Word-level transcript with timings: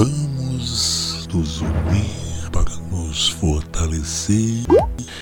Vamos 0.00 1.28
nos 1.30 1.60
unir 1.60 2.50
para 2.50 2.70
nos 2.90 3.28
fortalecer 3.28 4.64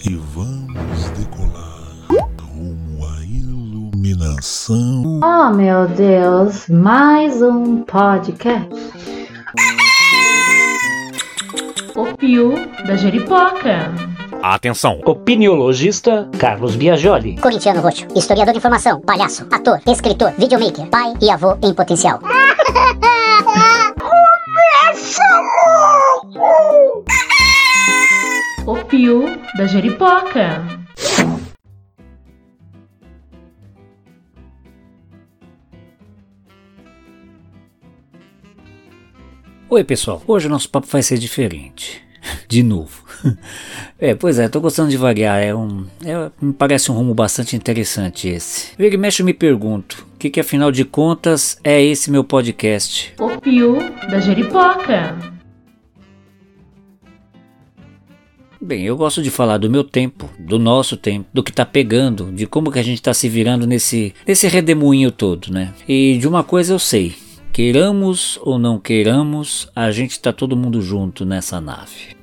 e 0.08 0.14
vamos 0.32 1.10
decolar 1.18 1.96
rumo 2.40 3.04
à 3.04 3.24
iluminação. 3.24 5.20
Oh 5.20 5.52
meu 5.52 5.88
Deus, 5.88 6.68
mais 6.68 7.42
um 7.42 7.82
podcast. 7.82 8.68
O 11.96 12.16
Pio 12.16 12.54
da 12.86 12.94
Jeripoca. 12.94 13.92
Atenção! 14.40 15.00
Opiniologista 15.04 16.30
Carlos 16.38 16.76
Biagioli. 16.76 17.36
Corintiano 17.40 17.80
Roxo, 17.80 18.06
historiador 18.14 18.52
de 18.52 18.58
informação, 18.58 19.00
palhaço, 19.00 19.44
ator, 19.50 19.80
escritor, 19.88 20.30
videomaker, 20.38 20.86
pai 20.86 21.14
e 21.20 21.28
avô 21.28 21.58
em 21.64 21.74
potencial. 21.74 22.20
Pio 28.88 29.24
da 29.54 29.66
Jeripoca. 29.66 30.64
Oi, 39.68 39.84
pessoal. 39.84 40.22
Hoje 40.26 40.46
o 40.46 40.50
nosso 40.50 40.70
papo 40.70 40.86
vai 40.86 41.02
ser 41.02 41.18
diferente. 41.18 42.02
De 42.48 42.62
novo. 42.62 43.04
É, 44.00 44.14
pois 44.14 44.38
é, 44.38 44.48
tô 44.48 44.60
gostando 44.60 44.90
de 44.90 44.96
variar. 44.96 45.42
É 45.42 45.52
um, 45.52 45.84
é, 46.04 46.30
me 46.40 46.52
parece 46.52 46.88
um 46.92 46.94
rumo 46.94 47.12
bastante 47.12 47.56
interessante 47.56 48.28
esse. 48.28 48.70
Vira 48.78 48.94
e 48.94 48.96
mexe, 48.96 49.22
eu 49.22 49.26
me 49.26 49.34
pergunto: 49.34 50.06
o 50.14 50.18
que, 50.18 50.30
que 50.30 50.38
afinal 50.38 50.70
de 50.70 50.84
contas 50.84 51.58
é 51.64 51.82
esse 51.82 52.08
meu 52.08 52.22
podcast? 52.22 53.12
O 53.18 53.40
Pio 53.40 53.76
da 54.08 54.20
Jeripoca. 54.20 55.37
Bem, 58.60 58.84
eu 58.84 58.96
gosto 58.96 59.22
de 59.22 59.30
falar 59.30 59.58
do 59.58 59.70
meu 59.70 59.84
tempo, 59.84 60.28
do 60.36 60.58
nosso 60.58 60.96
tempo, 60.96 61.28
do 61.32 61.44
que 61.44 61.52
tá 61.52 61.64
pegando, 61.64 62.32
de 62.32 62.44
como 62.44 62.72
que 62.72 62.78
a 62.78 62.82
gente 62.82 63.00
tá 63.00 63.14
se 63.14 63.28
virando 63.28 63.68
nesse, 63.68 64.12
nesse 64.26 64.48
redemoinho 64.48 65.12
todo, 65.12 65.52
né? 65.52 65.72
E 65.86 66.18
de 66.18 66.26
uma 66.26 66.42
coisa 66.42 66.72
eu 66.72 66.78
sei, 66.78 67.14
queiramos 67.52 68.38
ou 68.42 68.58
não 68.58 68.78
queiramos, 68.78 69.68
a 69.76 69.92
gente 69.92 70.18
tá 70.18 70.32
todo 70.32 70.56
mundo 70.56 70.82
junto 70.82 71.24
nessa 71.24 71.60
nave. 71.60 72.17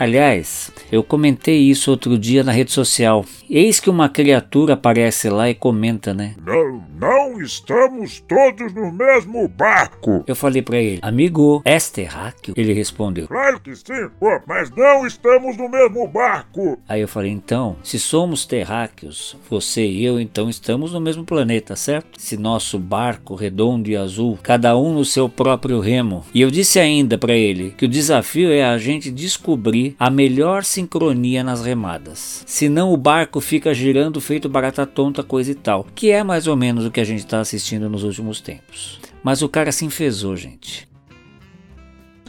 Aliás, 0.00 0.70
eu 0.90 1.04
comentei 1.04 1.58
isso 1.58 1.90
outro 1.90 2.16
dia 2.16 2.42
na 2.42 2.52
rede 2.52 2.72
social. 2.72 3.22
Eis 3.50 3.78
que 3.78 3.90
uma 3.90 4.08
criatura 4.08 4.72
aparece 4.72 5.28
lá 5.28 5.50
e 5.50 5.54
comenta, 5.54 6.14
né? 6.14 6.36
Não, 6.42 6.82
não 6.98 7.42
estamos 7.42 8.18
todos 8.26 8.72
no 8.72 8.90
mesmo 8.90 9.46
barco. 9.46 10.24
Eu 10.26 10.34
falei 10.34 10.62
pra 10.62 10.78
ele, 10.78 11.00
amigo, 11.02 11.60
és 11.66 11.90
terráqueo? 11.90 12.54
Ele 12.56 12.72
respondeu. 12.72 13.28
Claro 13.28 13.60
que 13.60 13.76
sim, 13.76 14.08
pô, 14.18 14.40
mas 14.46 14.70
não 14.70 15.06
estamos 15.06 15.58
no 15.58 15.68
mesmo 15.68 16.08
barco. 16.08 16.78
Aí 16.88 17.02
eu 17.02 17.08
falei, 17.08 17.30
então, 17.30 17.76
se 17.82 17.98
somos 17.98 18.46
terráqueos, 18.46 19.36
você 19.50 19.84
e 19.84 20.02
eu, 20.02 20.18
então 20.18 20.48
estamos 20.48 20.94
no 20.94 21.00
mesmo 21.00 21.24
planeta, 21.26 21.76
certo? 21.76 22.18
Se 22.18 22.38
nosso 22.38 22.78
barco 22.78 23.34
redondo 23.34 23.90
e 23.90 23.98
azul, 23.98 24.38
cada 24.42 24.74
um 24.78 24.94
no 24.94 25.04
seu 25.04 25.28
próprio 25.28 25.78
remo. 25.78 26.24
E 26.32 26.40
eu 26.40 26.50
disse 26.50 26.80
ainda 26.80 27.18
pra 27.18 27.34
ele 27.34 27.74
que 27.76 27.84
o 27.84 27.88
desafio 27.88 28.50
é 28.50 28.64
a 28.64 28.78
gente 28.78 29.10
descobrir 29.10 29.89
a 29.98 30.10
melhor 30.10 30.64
sincronia 30.64 31.42
nas 31.42 31.64
remadas. 31.64 32.42
Senão 32.46 32.92
o 32.92 32.96
barco 32.96 33.40
fica 33.40 33.72
girando 33.74 34.20
feito 34.20 34.48
barata 34.48 34.86
tonta, 34.86 35.22
coisa 35.22 35.50
e 35.50 35.54
tal. 35.54 35.86
Que 35.94 36.10
é 36.10 36.22
mais 36.22 36.46
ou 36.46 36.56
menos 36.56 36.84
o 36.84 36.90
que 36.90 37.00
a 37.00 37.04
gente 37.04 37.20
está 37.20 37.40
assistindo 37.40 37.88
nos 37.88 38.04
últimos 38.04 38.40
tempos. 38.40 39.00
Mas 39.22 39.42
o 39.42 39.48
cara 39.48 39.72
se 39.72 39.84
enfesou, 39.84 40.36
gente. 40.36 40.88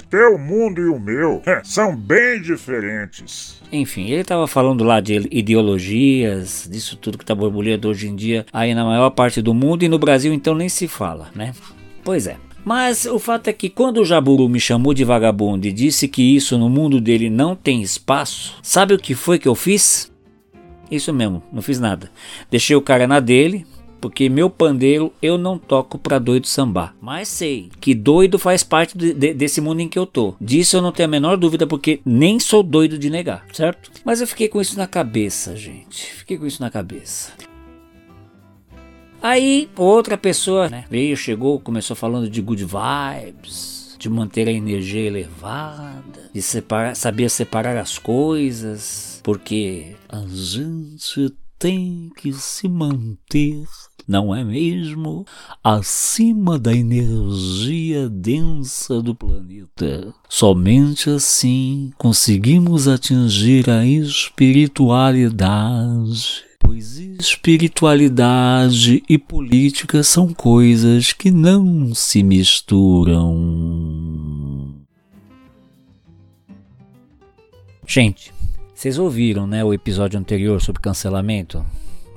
Teu 0.09 0.37
mundo 0.37 0.81
e 0.81 0.89
o 0.89 0.99
meu 0.99 1.41
é, 1.45 1.61
são 1.63 1.95
bem 1.95 2.41
diferentes. 2.41 3.61
Enfim, 3.71 4.09
ele 4.09 4.19
estava 4.19 4.45
falando 4.45 4.83
lá 4.83 4.99
de 4.99 5.25
ideologias, 5.31 6.67
disso 6.69 6.97
tudo 6.97 7.17
que 7.17 7.23
está 7.23 7.33
borbulhando 7.33 7.87
hoje 7.87 8.09
em 8.09 8.15
dia 8.15 8.45
aí 8.51 8.75
na 8.75 8.83
maior 8.83 9.09
parte 9.11 9.41
do 9.41 9.53
mundo 9.53 9.83
e 9.83 9.87
no 9.87 9.97
Brasil 9.97 10.33
então 10.33 10.53
nem 10.53 10.67
se 10.67 10.85
fala, 10.85 11.29
né? 11.33 11.53
Pois 12.03 12.27
é. 12.27 12.35
Mas 12.63 13.05
o 13.05 13.17
fato 13.17 13.47
é 13.47 13.53
que 13.53 13.69
quando 13.69 14.01
o 14.01 14.05
Jaburu 14.05 14.47
me 14.47 14.59
chamou 14.59 14.93
de 14.93 15.03
vagabundo 15.03 15.67
e 15.67 15.71
disse 15.71 16.07
que 16.07 16.35
isso 16.35 16.57
no 16.57 16.69
mundo 16.69 17.01
dele 17.01 17.29
não 17.29 17.55
tem 17.55 17.81
espaço, 17.81 18.57
sabe 18.61 18.93
o 18.93 18.99
que 18.99 19.15
foi 19.15 19.39
que 19.39 19.47
eu 19.47 19.55
fiz? 19.55 20.11
Isso 20.89 21.13
mesmo, 21.13 21.41
não 21.51 21.61
fiz 21.61 21.79
nada. 21.79 22.11
Deixei 22.49 22.75
o 22.75 22.81
cara 22.81 23.07
na 23.07 23.19
dele, 23.19 23.65
porque 24.01 24.27
meu 24.27 24.49
pandeiro 24.49 25.13
eu 25.21 25.37
não 25.37 25.57
toco 25.57 25.97
pra 25.97 26.19
doido 26.19 26.47
sambar. 26.47 26.95
Mas 26.99 27.29
sei 27.29 27.69
que 27.79 27.95
doido 27.95 28.37
faz 28.37 28.63
parte 28.63 28.97
de, 28.97 29.13
de, 29.13 29.33
desse 29.33 29.61
mundo 29.61 29.79
em 29.79 29.87
que 29.87 29.97
eu 29.97 30.05
tô. 30.05 30.35
Disso 30.41 30.75
eu 30.75 30.81
não 30.81 30.91
tenho 30.91 31.07
a 31.07 31.11
menor 31.11 31.37
dúvida, 31.37 31.65
porque 31.65 32.01
nem 32.05 32.39
sou 32.39 32.61
doido 32.61 32.97
de 32.99 33.09
negar, 33.09 33.45
certo? 33.53 33.91
Mas 34.03 34.19
eu 34.19 34.27
fiquei 34.27 34.49
com 34.49 34.59
isso 34.59 34.77
na 34.77 34.87
cabeça, 34.87 35.55
gente. 35.55 36.05
Fiquei 36.13 36.37
com 36.37 36.45
isso 36.45 36.61
na 36.61 36.69
cabeça. 36.69 37.31
Aí 39.21 39.69
outra 39.77 40.17
pessoa 40.17 40.67
né, 40.67 40.85
veio, 40.89 41.15
chegou, 41.15 41.59
começou 41.59 41.95
falando 41.95 42.27
de 42.27 42.41
good 42.41 42.65
vibes, 42.65 43.95
de 43.99 44.09
manter 44.09 44.47
a 44.47 44.51
energia 44.51 45.01
elevada, 45.01 46.31
de 46.33 46.41
separar, 46.41 46.95
saber 46.95 47.29
separar 47.29 47.77
as 47.77 47.99
coisas, 47.99 49.21
porque 49.23 49.95
a 50.09 50.25
gente 50.27 51.31
tem 51.59 52.09
que 52.17 52.33
se 52.33 52.67
manter, 52.67 53.63
não 54.07 54.35
é 54.35 54.43
mesmo? 54.43 55.23
Acima 55.63 56.57
da 56.57 56.73
energia 56.73 58.09
densa 58.09 59.03
do 59.03 59.13
planeta. 59.13 60.11
Somente 60.27 61.11
assim 61.11 61.91
conseguimos 61.95 62.87
atingir 62.87 63.69
a 63.69 63.85
espiritualidade 63.85 66.49
pois 66.71 66.97
espiritualidade 66.97 69.03
e 69.09 69.17
política 69.17 70.01
são 70.03 70.33
coisas 70.33 71.11
que 71.11 71.29
não 71.29 71.93
se 71.93 72.23
misturam. 72.23 73.27
Gente, 77.85 78.33
vocês 78.73 78.97
ouviram, 78.97 79.45
né, 79.45 79.65
o 79.65 79.73
episódio 79.73 80.17
anterior 80.17 80.61
sobre 80.61 80.81
cancelamento? 80.81 81.65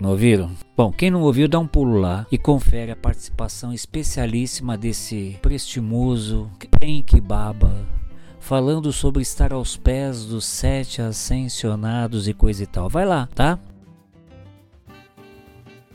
Não 0.00 0.10
ouviram? 0.10 0.52
Bom, 0.76 0.92
quem 0.92 1.10
não 1.10 1.22
ouviu, 1.22 1.48
dá 1.48 1.58
um 1.58 1.66
pulo 1.66 1.98
lá 1.98 2.24
e 2.30 2.38
confere 2.38 2.92
a 2.92 2.96
participação 2.96 3.72
especialíssima 3.72 4.78
desse 4.78 5.36
prestimoso 5.42 6.48
que 7.04 7.20
baba 7.20 7.74
falando 8.38 8.92
sobre 8.92 9.20
estar 9.20 9.52
aos 9.52 9.76
pés 9.76 10.26
dos 10.26 10.44
sete 10.44 11.02
ascensionados 11.02 12.28
e 12.28 12.34
coisa 12.34 12.62
e 12.62 12.66
tal. 12.66 12.88
Vai 12.88 13.04
lá, 13.04 13.28
tá? 13.34 13.58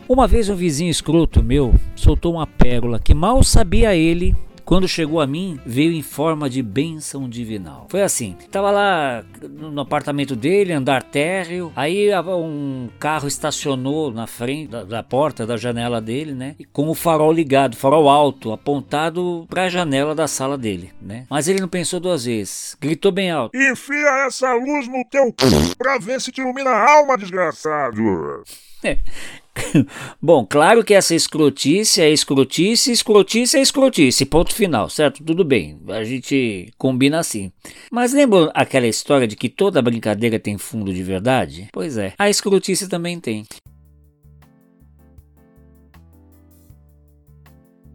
Uma 0.10 0.28
vez 0.28 0.50
um 0.50 0.56
vizinho 0.56 0.90
escroto 0.90 1.44
meu 1.44 1.72
soltou 1.96 2.34
uma 2.34 2.48
pérola 2.48 3.00
que 3.00 3.14
mal 3.14 3.44
sabia 3.44 3.96
ele 3.96 4.36
quando 4.66 4.88
chegou 4.88 5.22
a 5.22 5.26
mim, 5.26 5.60
veio 5.64 5.92
em 5.92 6.02
forma 6.02 6.50
de 6.50 6.64
bênção 6.64 7.30
divinal. 7.30 7.88
Foi 7.90 8.02
assim: 8.02 8.36
tava 8.50 8.72
lá 8.72 9.24
no 9.42 9.82
apartamento 9.82 10.36
dele, 10.36 10.74
andar 10.74 11.04
térreo, 11.04 11.72
aí 11.76 12.10
um 12.28 12.90
carro 13.00 13.28
estacionou 13.28 14.12
na 14.12 14.26
frente 14.26 14.70
da, 14.70 14.84
da 14.84 15.04
porta 15.04 15.46
da 15.46 15.58
janela 15.58 16.02
dele, 16.02 16.34
né? 16.34 16.56
Com 16.74 16.88
o 16.88 16.96
farol 16.96 17.32
ligado, 17.32 17.76
farol 17.76 18.10
alto, 18.10 18.52
apontado 18.52 19.46
para 19.48 19.64
a 19.64 19.70
janela 19.70 20.16
da 20.16 20.28
sala 20.28 20.58
dele, 20.58 20.92
né? 21.00 21.26
Mas 21.30 21.48
ele 21.48 21.62
não 21.62 21.68
pensou 21.68 22.00
duas 22.00 22.26
vezes, 22.26 22.76
gritou 22.80 23.12
bem 23.12 23.30
alto: 23.30 23.56
Enfia 23.56 24.26
essa 24.28 24.54
luz 24.54 24.88
no 24.88 25.04
teu 25.06 25.34
c... 25.40 25.76
pra 25.78 26.00
ver 26.00 26.20
se 26.20 26.32
te 26.32 26.42
ilumina 26.42 26.72
a 26.72 26.98
alma, 26.98 27.18
desgraçado. 27.18 28.44
Bom, 30.22 30.46
claro 30.46 30.84
que 30.84 30.94
essa 30.94 31.16
escrotice 31.16 32.02
é 32.02 32.10
escrotice, 32.10 32.92
escrotice 32.92 33.58
é 33.58 33.62
escrotice, 33.62 34.26
ponto 34.26 34.54
final, 34.54 34.90
certo? 34.90 35.24
Tudo 35.24 35.44
bem, 35.44 35.80
a 35.88 36.04
gente 36.04 36.72
combina 36.78 37.20
assim. 37.20 37.52
Mas 37.92 38.14
lembra 38.14 38.52
aquela 38.54 38.88
história 38.88 39.28
de 39.28 39.36
que 39.36 39.50
toda 39.50 39.82
brincadeira 39.82 40.40
tem 40.40 40.58
fundo 40.58 40.94
de 40.94 41.04
verdade? 41.04 41.68
Pois 41.72 41.98
é, 41.98 42.14
a 42.18 42.30
escrotice 42.30 42.88
também 42.88 43.20
tem. 43.20 43.46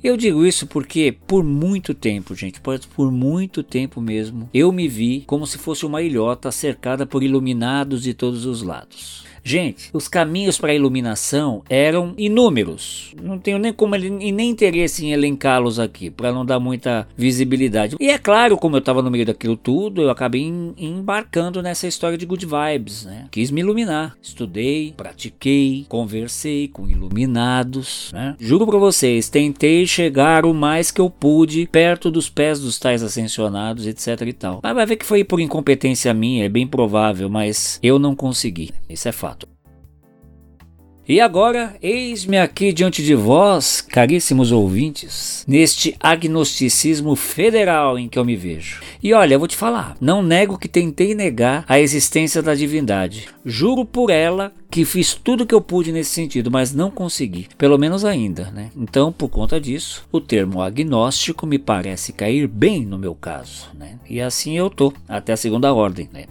Eu 0.05 0.19
digo 0.19 0.44
isso 0.44 0.67
porque 0.67 1.17
por 1.26 1.43
muito 1.43 1.94
tempo, 1.94 2.34
gente, 2.34 2.60
por 2.60 3.10
muito 3.10 3.62
tempo 3.62 4.02
mesmo, 4.02 4.50
eu 4.52 4.70
me 4.70 4.87
vi 4.87 5.25
como 5.26 5.46
se 5.46 5.56
fosse 5.56 5.87
uma 5.87 6.02
ilhota 6.02 6.52
cercada 6.52 7.06
por 7.06 7.22
iluminados 7.22 8.02
de 8.02 8.12
todos 8.12 8.44
os 8.44 8.60
lados. 8.60 9.25
Gente, 9.46 9.91
os 9.93 10.08
caminhos 10.08 10.56
para 10.56 10.73
a 10.73 10.75
iluminação 10.75 11.62
eram 11.69 12.14
inúmeros. 12.17 13.14
Não 13.23 13.38
tenho 13.38 13.58
nem 13.58 13.75
como 13.75 13.94
e 13.94 14.32
nem 14.32 14.49
interesse 14.49 15.05
em 15.05 15.12
elencá-los 15.12 15.79
aqui, 15.79 16.11
para 16.11 16.32
não 16.32 16.46
dar 16.46 16.58
muita 16.58 17.06
visibilidade. 17.14 17.94
E 18.00 18.08
é 18.08 18.17
claro, 18.17 18.56
como 18.56 18.76
eu 18.76 18.79
estava 18.79 19.02
no 19.02 19.11
meio 19.11 19.26
daquilo 19.26 19.55
tudo, 19.55 20.00
eu 20.00 20.08
acabei 20.08 20.43
embarcando 20.79 21.62
nessa 21.62 21.87
história 21.87 22.17
de 22.17 22.25
good 22.25 22.46
vibes, 22.46 23.05
né? 23.05 23.26
Quis 23.31 23.50
me 23.50 23.61
iluminar. 23.61 24.17
Estudei, 24.23 24.94
pratiquei, 24.96 25.85
conversei 25.91 26.69
com 26.69 26.88
iluminados, 26.88 28.11
né? 28.14 28.37
Juro 28.41 28.67
para 28.67 28.79
vocês, 28.79 29.29
tentei 29.29 29.87
chegar 29.87 30.46
o 30.46 30.55
mais 30.55 30.91
que 30.91 31.02
eu 31.02 31.11
pude 31.11 31.69
perto 31.70 32.11
dos 32.11 32.31
pés 32.31 32.61
dos 32.61 32.79
tais 32.79 33.02
ascensionados, 33.02 33.87
etc 33.87 34.23
e 34.26 34.32
tal. 34.32 34.61
Mas 34.62 34.75
vai 34.75 34.87
ver 34.87 34.96
que 34.96 35.05
foi 35.05 35.23
por 35.23 35.38
incompetência 35.38 36.14
minha, 36.14 36.46
é 36.46 36.49
bem 36.49 36.67
provável, 36.67 37.29
mas 37.29 37.79
eu 37.82 37.99
não 37.99 38.17
consegui. 38.17 38.70
Isso 38.88 39.06
é 39.06 39.12
fato. 39.12 39.33
E 41.06 41.21
agora, 41.21 41.77
eis-me 41.83 42.39
aqui 42.39 42.73
diante 42.73 43.03
de 43.03 43.15
vós, 43.15 43.83
caríssimos 43.83 44.51
ouvintes, 44.51 45.45
neste 45.47 45.95
agnosticismo 46.01 47.15
federal 47.15 47.99
em 47.99 48.09
que 48.09 48.19
eu 48.19 48.25
me 48.25 48.35
vejo. 48.35 48.81
E 49.03 49.12
olha, 49.12 49.35
eu 49.35 49.39
vou 49.39 49.47
te 49.47 49.55
falar, 49.55 49.99
não 50.01 50.23
nego 50.23 50.56
que 50.56 50.67
tentei 50.67 51.15
negar 51.15 51.62
a 51.69 51.79
existência 51.79 52.41
da 52.41 52.55
divindade. 52.55 53.29
Juro 53.45 53.85
por 53.85 54.09
ela 54.09 54.51
que 54.71 54.87
fiz 54.87 55.12
tudo 55.12 55.45
o 55.45 55.47
que 55.47 55.55
eu 55.55 55.61
pude 55.61 55.93
nesse 55.93 56.11
sentido, 56.11 56.51
mas 56.51 56.73
não 56.73 56.91
consegui, 56.91 57.49
pelo 57.59 57.77
menos 57.77 58.03
ainda, 58.03 58.51
né? 58.51 58.71
Então, 58.75 59.12
por 59.12 59.29
conta 59.29 59.61
disso, 59.61 60.09
o 60.11 60.23
termo 60.23 60.62
agnóstico 60.62 61.47
me 61.47 61.59
parece 61.59 62.15
cair 62.15 62.49
bem 62.49 62.83
no 62.83 62.99
meu 62.99 63.15
caso, 63.15 63.69
né? 63.75 63.99
E 64.09 64.23
assim 64.23 64.56
eu 64.56 64.71
tô, 64.71 64.91
até 65.06 65.35
a 65.35 65.37
segunda 65.37 65.75
ordem, 65.75 66.09
né? 66.11 66.25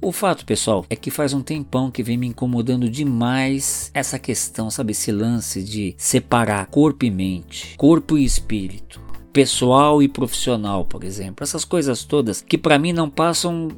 O 0.00 0.12
fato, 0.12 0.44
pessoal, 0.44 0.86
é 0.88 0.94
que 0.94 1.10
faz 1.10 1.32
um 1.34 1.42
tempão 1.42 1.90
que 1.90 2.02
vem 2.02 2.16
me 2.16 2.28
incomodando 2.28 2.88
demais 2.88 3.90
essa 3.92 4.18
questão, 4.18 4.70
sabe, 4.70 4.92
esse 4.92 5.10
lance 5.10 5.62
de 5.62 5.94
separar 5.98 6.66
corpo 6.66 7.04
e 7.04 7.10
mente, 7.10 7.74
corpo 7.76 8.16
e 8.16 8.24
espírito, 8.24 9.00
pessoal 9.32 10.00
e 10.00 10.08
profissional, 10.08 10.84
por 10.84 11.02
exemplo. 11.02 11.42
Essas 11.42 11.64
coisas 11.64 12.04
todas 12.04 12.40
que 12.40 12.56
para 12.56 12.78
mim 12.78 12.92
não 12.92 13.10
passam 13.10 13.68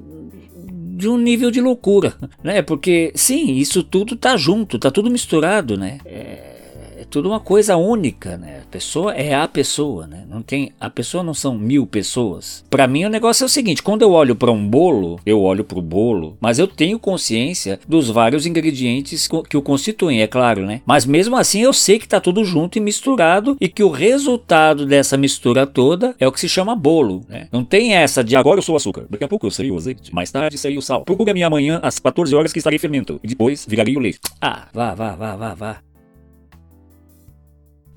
de 0.96 1.08
um 1.08 1.16
nível 1.16 1.50
de 1.50 1.60
loucura, 1.60 2.14
né? 2.44 2.60
Porque 2.60 3.12
sim, 3.14 3.54
isso 3.54 3.82
tudo 3.82 4.14
tá 4.14 4.36
junto, 4.36 4.78
tá 4.78 4.90
tudo 4.90 5.10
misturado, 5.10 5.78
né? 5.78 5.98
É 6.04 7.06
tudo 7.08 7.28
uma 7.28 7.40
coisa 7.40 7.76
única, 7.76 8.36
né? 8.36 8.59
Pessoa 8.70 9.12
é 9.14 9.34
a 9.34 9.48
pessoa, 9.48 10.06
né? 10.06 10.24
Não 10.30 10.42
tem, 10.42 10.72
a 10.80 10.88
pessoa 10.88 11.24
não 11.24 11.34
são 11.34 11.58
mil 11.58 11.86
pessoas. 11.86 12.64
Para 12.70 12.86
mim 12.86 13.04
o 13.04 13.10
negócio 13.10 13.42
é 13.42 13.46
o 13.46 13.48
seguinte: 13.48 13.82
quando 13.82 14.02
eu 14.02 14.12
olho 14.12 14.36
para 14.36 14.52
um 14.52 14.66
bolo, 14.66 15.18
eu 15.26 15.42
olho 15.42 15.64
para 15.64 15.78
o 15.78 15.82
bolo, 15.82 16.36
mas 16.40 16.58
eu 16.58 16.68
tenho 16.68 16.98
consciência 16.98 17.80
dos 17.88 18.08
vários 18.08 18.46
ingredientes 18.46 19.28
que 19.48 19.56
o 19.56 19.62
constituem, 19.62 20.22
é 20.22 20.26
claro, 20.28 20.64
né? 20.64 20.82
Mas 20.86 21.04
mesmo 21.04 21.36
assim 21.36 21.62
eu 21.62 21.72
sei 21.72 21.98
que 21.98 22.06
tá 22.06 22.20
tudo 22.20 22.44
junto 22.44 22.78
e 22.78 22.80
misturado 22.80 23.56
e 23.60 23.68
que 23.68 23.82
o 23.82 23.90
resultado 23.90 24.86
dessa 24.86 25.16
mistura 25.16 25.66
toda 25.66 26.14
é 26.20 26.28
o 26.28 26.32
que 26.32 26.38
se 26.38 26.48
chama 26.48 26.76
bolo, 26.76 27.24
né? 27.28 27.48
Não 27.50 27.64
tem 27.64 27.94
essa 27.94 28.22
de 28.22 28.36
agora 28.36 28.58
eu 28.58 28.62
sou 28.62 28.76
açúcar, 28.76 29.06
daqui 29.10 29.24
a 29.24 29.28
pouco 29.28 29.46
eu 29.46 29.50
serei 29.50 29.72
o 29.72 29.76
azeite, 29.76 30.14
mais 30.14 30.30
tarde 30.30 30.56
serei 30.56 30.78
o 30.78 30.82
sal. 30.82 31.04
Procure 31.04 31.30
a 31.30 31.34
minha 31.34 31.48
amanhã 31.48 31.80
às 31.82 31.98
14 31.98 32.34
horas 32.36 32.52
que 32.52 32.58
estarei 32.58 32.78
fermento 32.78 33.18
e 33.22 33.26
depois 33.26 33.66
virarei 33.68 33.96
o 33.96 34.00
leite. 34.00 34.20
Ah, 34.40 34.68
vá, 34.72 34.94
vá, 34.94 35.16
vá, 35.16 35.34
vá, 35.34 35.54
vá. 35.54 35.89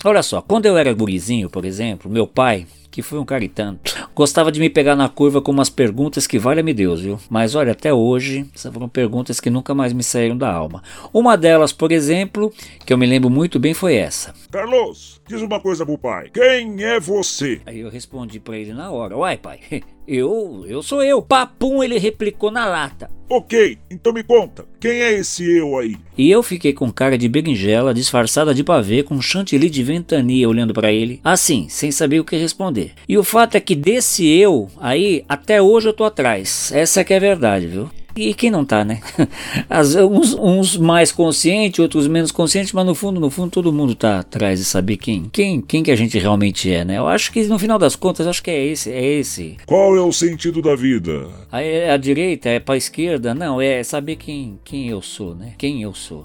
Olha 0.06 0.22
só, 0.22 0.42
quando 0.42 0.66
eu 0.66 0.78
era 0.78 0.94
gurizinho, 0.94 1.50
por 1.50 1.64
exemplo, 1.64 2.12
meu 2.12 2.28
pai, 2.28 2.68
que 2.94 3.02
foi 3.02 3.18
um 3.18 3.26
cara 3.26 3.44
e 3.44 3.50
tanto, 3.50 4.08
gostava 4.14 4.52
de 4.52 4.60
me 4.60 4.70
pegar 4.70 4.96
na 4.96 5.10
curva 5.10 5.42
com 5.42 5.52
umas 5.52 5.68
perguntas 5.68 6.28
que 6.28 6.38
valha-me 6.38 6.76
Deus, 6.76 7.02
viu? 7.02 7.20
Mas 7.28 7.56
olha, 7.56 7.72
até 7.72 7.92
hoje, 7.92 8.46
essas 8.54 8.72
foram 8.72 8.88
perguntas 8.88 9.40
que 9.40 9.50
nunca 9.50 9.74
mais 9.74 9.92
me 9.92 10.04
saíram 10.04 10.38
da 10.38 10.54
alma. 10.54 10.84
Uma 11.12 11.36
delas, 11.36 11.74
por 11.74 11.92
exemplo, 11.92 12.54
que 12.86 12.94
eu 12.94 12.98
me 12.98 13.08
lembro 13.08 13.32
muito 13.32 13.60
bem 13.60 13.74
foi 13.74 13.96
essa. 13.96 14.32
Carlos, 14.52 15.20
diz 15.28 15.42
uma 15.42 15.60
coisa 15.60 15.84
pro 15.84 15.98
pai. 15.98 16.30
Quem 16.32 16.84
é 16.84 17.00
você? 17.00 17.62
Aí 17.66 17.80
eu 17.80 17.90
respondi 17.90 18.40
para 18.40 18.58
ele 18.58 18.74
na 18.74 18.92
hora. 18.92 19.18
Uai, 19.18 19.38
pai, 19.38 19.60
eu, 20.08 20.64
eu 20.68 20.84
sou 20.84 21.02
eu. 21.02 21.20
Papum, 21.20 21.84
ele 21.84 21.98
replicou 21.98 22.52
na 22.52 22.68
lata. 22.68 23.10
Ok, 23.30 23.80
então 23.90 24.14
me 24.14 24.22
conta, 24.22 24.64
quem 24.80 25.02
é 25.02 25.14
esse 25.14 25.44
eu 25.58 25.80
aí? 25.80 25.98
E 26.16 26.30
eu 26.30 26.44
fiquei 26.44 26.72
com 26.72 26.92
cara 26.92 27.18
de 27.18 27.28
berinjela, 27.28 27.92
disfarçada 27.92 28.54
de 28.54 28.64
pavê, 28.64 29.02
com 29.02 29.20
chantilly 29.20 29.72
de 29.72 29.82
ventania 29.82 30.48
olhando 30.48 30.72
para 30.72 30.92
ele, 30.92 31.20
assim, 31.24 31.68
sem 31.68 31.90
saber 31.90 32.20
o 32.20 32.24
que 32.24 32.36
responder. 32.36 32.83
E 33.08 33.18
o 33.18 33.24
fato 33.24 33.56
é 33.56 33.60
que 33.60 33.76
desse 33.76 34.28
eu 34.28 34.70
aí, 34.80 35.24
até 35.28 35.62
hoje 35.62 35.88
eu 35.88 35.94
tô 35.94 36.04
atrás. 36.04 36.72
Essa 36.74 37.02
é 37.02 37.04
que 37.04 37.14
é 37.14 37.18
a 37.18 37.20
verdade, 37.20 37.68
viu? 37.68 37.90
E 38.16 38.34
quem 38.34 38.52
não 38.52 38.64
tá, 38.64 38.86
né? 38.86 39.02
As, 39.68 39.96
uns, 39.96 40.36
uns, 40.36 40.78
mais 40.78 41.12
conscientes, 41.12 41.80
outros 41.80 42.08
menos 42.08 42.32
conscientes, 42.32 42.72
mas 42.72 42.86
no 42.86 42.94
fundo, 42.94 43.20
no 43.20 43.30
fundo, 43.30 43.50
todo 43.50 43.74
mundo 43.74 43.96
tá 43.96 44.20
atrás 44.20 44.60
de 44.60 44.66
saber 44.66 44.98
quem, 44.98 45.28
quem, 45.32 45.62
quem 45.62 45.82
que 45.82 45.90
a 45.90 45.96
gente 45.96 46.20
realmente 46.20 46.72
é, 46.72 46.86
né? 46.86 47.00
Eu 47.00 47.08
acho 47.08 47.32
que 47.32 47.44
no 47.46 47.58
final 47.58 47.80
das 47.80 47.96
contas, 47.96 48.28
acho 48.28 48.44
que 48.44 48.52
é 48.52 48.66
esse, 48.66 48.92
é 48.92 49.04
esse. 49.04 49.58
Qual 49.66 49.96
é 49.96 50.02
o 50.02 50.12
sentido 50.12 50.62
da 50.62 50.76
vida? 50.76 51.28
A, 51.52 51.62
é 51.62 51.90
a 51.90 51.98
direita 51.98 52.50
é 52.50 52.60
pra 52.60 52.78
esquerda? 52.78 53.34
Não, 53.34 53.60
é 53.60 53.84
saber 53.84 54.18
quem, 54.18 54.60
quem 54.64 54.90
eu 54.90 55.02
sou, 55.02 55.34
né? 55.34 55.54
Quem 55.58 55.82
eu 55.82 55.94
sou. 55.94 56.24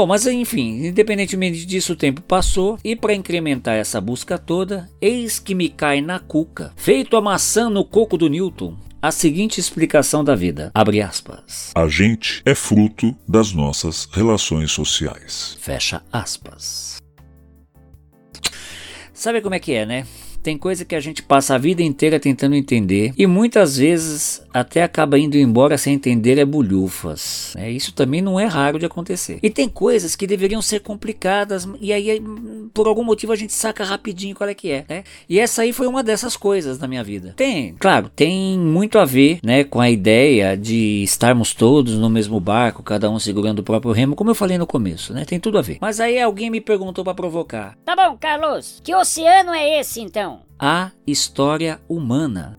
Bom, 0.00 0.06
mas 0.06 0.24
enfim, 0.24 0.86
independentemente 0.86 1.66
disso, 1.66 1.92
o 1.92 1.96
tempo 1.96 2.22
passou 2.22 2.78
e 2.82 2.96
para 2.96 3.12
incrementar 3.12 3.74
essa 3.74 4.00
busca 4.00 4.38
toda, 4.38 4.88
eis 4.98 5.38
que 5.38 5.54
me 5.54 5.68
cai 5.68 6.00
na 6.00 6.18
cuca, 6.18 6.72
feito 6.74 7.18
a 7.18 7.20
maçã 7.20 7.68
no 7.68 7.84
coco 7.84 8.16
do 8.16 8.26
Newton, 8.26 8.78
a 9.02 9.10
seguinte 9.10 9.60
explicação 9.60 10.24
da 10.24 10.34
vida. 10.34 10.70
Abre 10.72 11.02
aspas. 11.02 11.72
A 11.74 11.86
gente 11.86 12.40
é 12.46 12.54
fruto 12.54 13.14
das 13.28 13.52
nossas 13.52 14.08
relações 14.10 14.72
sociais. 14.72 15.58
Fecha 15.60 16.02
aspas. 16.10 16.96
Sabe 19.12 19.42
como 19.42 19.54
é 19.54 19.60
que 19.60 19.74
é, 19.74 19.84
né? 19.84 20.06
Tem 20.42 20.56
coisa 20.56 20.84
que 20.84 20.94
a 20.94 21.00
gente 21.00 21.22
passa 21.22 21.54
a 21.54 21.58
vida 21.58 21.82
inteira 21.82 22.18
tentando 22.18 22.54
entender 22.54 23.12
e 23.16 23.26
muitas 23.26 23.76
vezes 23.76 24.42
até 24.52 24.82
acaba 24.82 25.18
indo 25.18 25.36
embora 25.36 25.76
sem 25.76 25.94
entender 25.94 26.38
é 26.38 26.44
bulhufas. 26.44 27.54
É, 27.56 27.70
isso 27.70 27.92
também 27.92 28.22
não 28.22 28.40
é 28.40 28.46
raro 28.46 28.78
de 28.78 28.86
acontecer. 28.86 29.38
E 29.42 29.50
tem 29.50 29.68
coisas 29.68 30.16
que 30.16 30.26
deveriam 30.26 30.62
ser 30.62 30.80
complicadas 30.80 31.68
e 31.80 31.92
aí 31.92 32.22
por 32.72 32.86
algum 32.86 33.04
motivo 33.04 33.32
a 33.32 33.36
gente 33.36 33.52
saca 33.52 33.84
rapidinho 33.84 34.34
qual 34.34 34.48
é 34.48 34.54
que 34.54 34.70
é. 34.70 34.84
Né? 34.88 35.04
E 35.28 35.38
essa 35.38 35.62
aí 35.62 35.72
foi 35.72 35.86
uma 35.86 36.02
dessas 36.02 36.36
coisas 36.36 36.78
na 36.78 36.88
minha 36.88 37.04
vida. 37.04 37.34
Tem, 37.36 37.74
claro, 37.78 38.08
tem 38.08 38.58
muito 38.58 38.98
a 38.98 39.04
ver 39.04 39.40
né, 39.42 39.64
com 39.64 39.80
a 39.80 39.90
ideia 39.90 40.56
de 40.56 41.02
estarmos 41.02 41.52
todos 41.52 41.98
no 41.98 42.08
mesmo 42.08 42.40
barco, 42.40 42.82
cada 42.82 43.10
um 43.10 43.18
segurando 43.18 43.58
o 43.58 43.64
próprio 43.64 43.92
remo, 43.92 44.16
como 44.16 44.30
eu 44.30 44.34
falei 44.34 44.56
no 44.56 44.66
começo, 44.66 45.12
né? 45.12 45.24
Tem 45.24 45.38
tudo 45.38 45.58
a 45.58 45.62
ver. 45.62 45.78
Mas 45.80 46.00
aí 46.00 46.20
alguém 46.20 46.50
me 46.50 46.60
perguntou 46.60 47.04
para 47.04 47.14
provocar. 47.14 47.76
Tá 47.84 47.94
bom, 47.94 48.16
Carlos, 48.18 48.80
que 48.82 48.94
oceano 48.94 49.52
é 49.52 49.80
esse 49.80 50.00
então? 50.00 50.29
A 50.58 50.90
história 51.06 51.80
humana. 51.88 52.58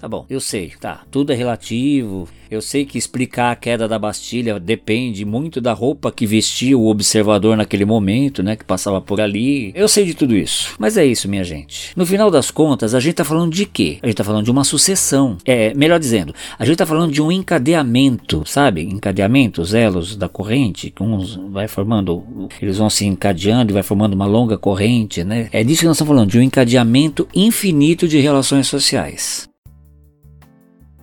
Tá 0.00 0.08
bom, 0.08 0.24
eu 0.30 0.40
sei, 0.40 0.72
tá, 0.80 1.02
tudo 1.10 1.30
é 1.30 1.36
relativo, 1.36 2.26
eu 2.50 2.60
sei 2.60 2.84
que 2.84 2.98
explicar 2.98 3.52
a 3.52 3.56
queda 3.56 3.86
da 3.86 3.96
Bastilha 3.96 4.58
depende 4.58 5.24
muito 5.24 5.60
da 5.60 5.72
roupa 5.72 6.10
que 6.10 6.26
vestia 6.26 6.76
o 6.76 6.88
observador 6.88 7.56
naquele 7.56 7.84
momento, 7.84 8.42
né? 8.42 8.56
Que 8.56 8.64
passava 8.64 9.00
por 9.00 9.20
ali. 9.20 9.72
Eu 9.72 9.86
sei 9.86 10.04
de 10.04 10.14
tudo 10.14 10.34
isso. 10.34 10.74
Mas 10.76 10.96
é 10.96 11.06
isso, 11.06 11.28
minha 11.28 11.44
gente. 11.44 11.92
No 11.94 12.04
final 12.04 12.28
das 12.28 12.50
contas, 12.50 12.92
a 12.92 12.98
gente 12.98 13.14
tá 13.14 13.24
falando 13.24 13.52
de 13.52 13.64
quê? 13.66 13.98
A 14.02 14.06
gente 14.06 14.16
tá 14.16 14.24
falando 14.24 14.44
de 14.44 14.50
uma 14.50 14.64
sucessão. 14.64 15.36
É, 15.44 15.72
melhor 15.74 16.00
dizendo, 16.00 16.34
a 16.58 16.64
gente 16.64 16.78
tá 16.78 16.86
falando 16.86 17.12
de 17.12 17.22
um 17.22 17.30
encadeamento, 17.30 18.42
sabe? 18.46 18.82
Encadeamento, 18.82 19.62
os 19.62 19.72
elos 19.72 20.16
da 20.16 20.28
corrente, 20.28 20.90
que 20.90 21.02
uns 21.02 21.36
vai 21.52 21.68
formando, 21.68 22.48
eles 22.60 22.78
vão 22.78 22.90
se 22.90 23.04
encadeando 23.04 23.70
e 23.70 23.74
vai 23.74 23.82
formando 23.84 24.14
uma 24.14 24.26
longa 24.26 24.58
corrente, 24.58 25.22
né? 25.22 25.48
É 25.52 25.62
disso 25.62 25.82
que 25.82 25.86
nós 25.86 25.96
estamos 25.96 26.12
falando, 26.12 26.30
de 26.30 26.38
um 26.38 26.42
encadeamento 26.42 27.28
infinito 27.32 28.08
de 28.08 28.18
relações 28.18 28.66
sociais. 28.66 29.49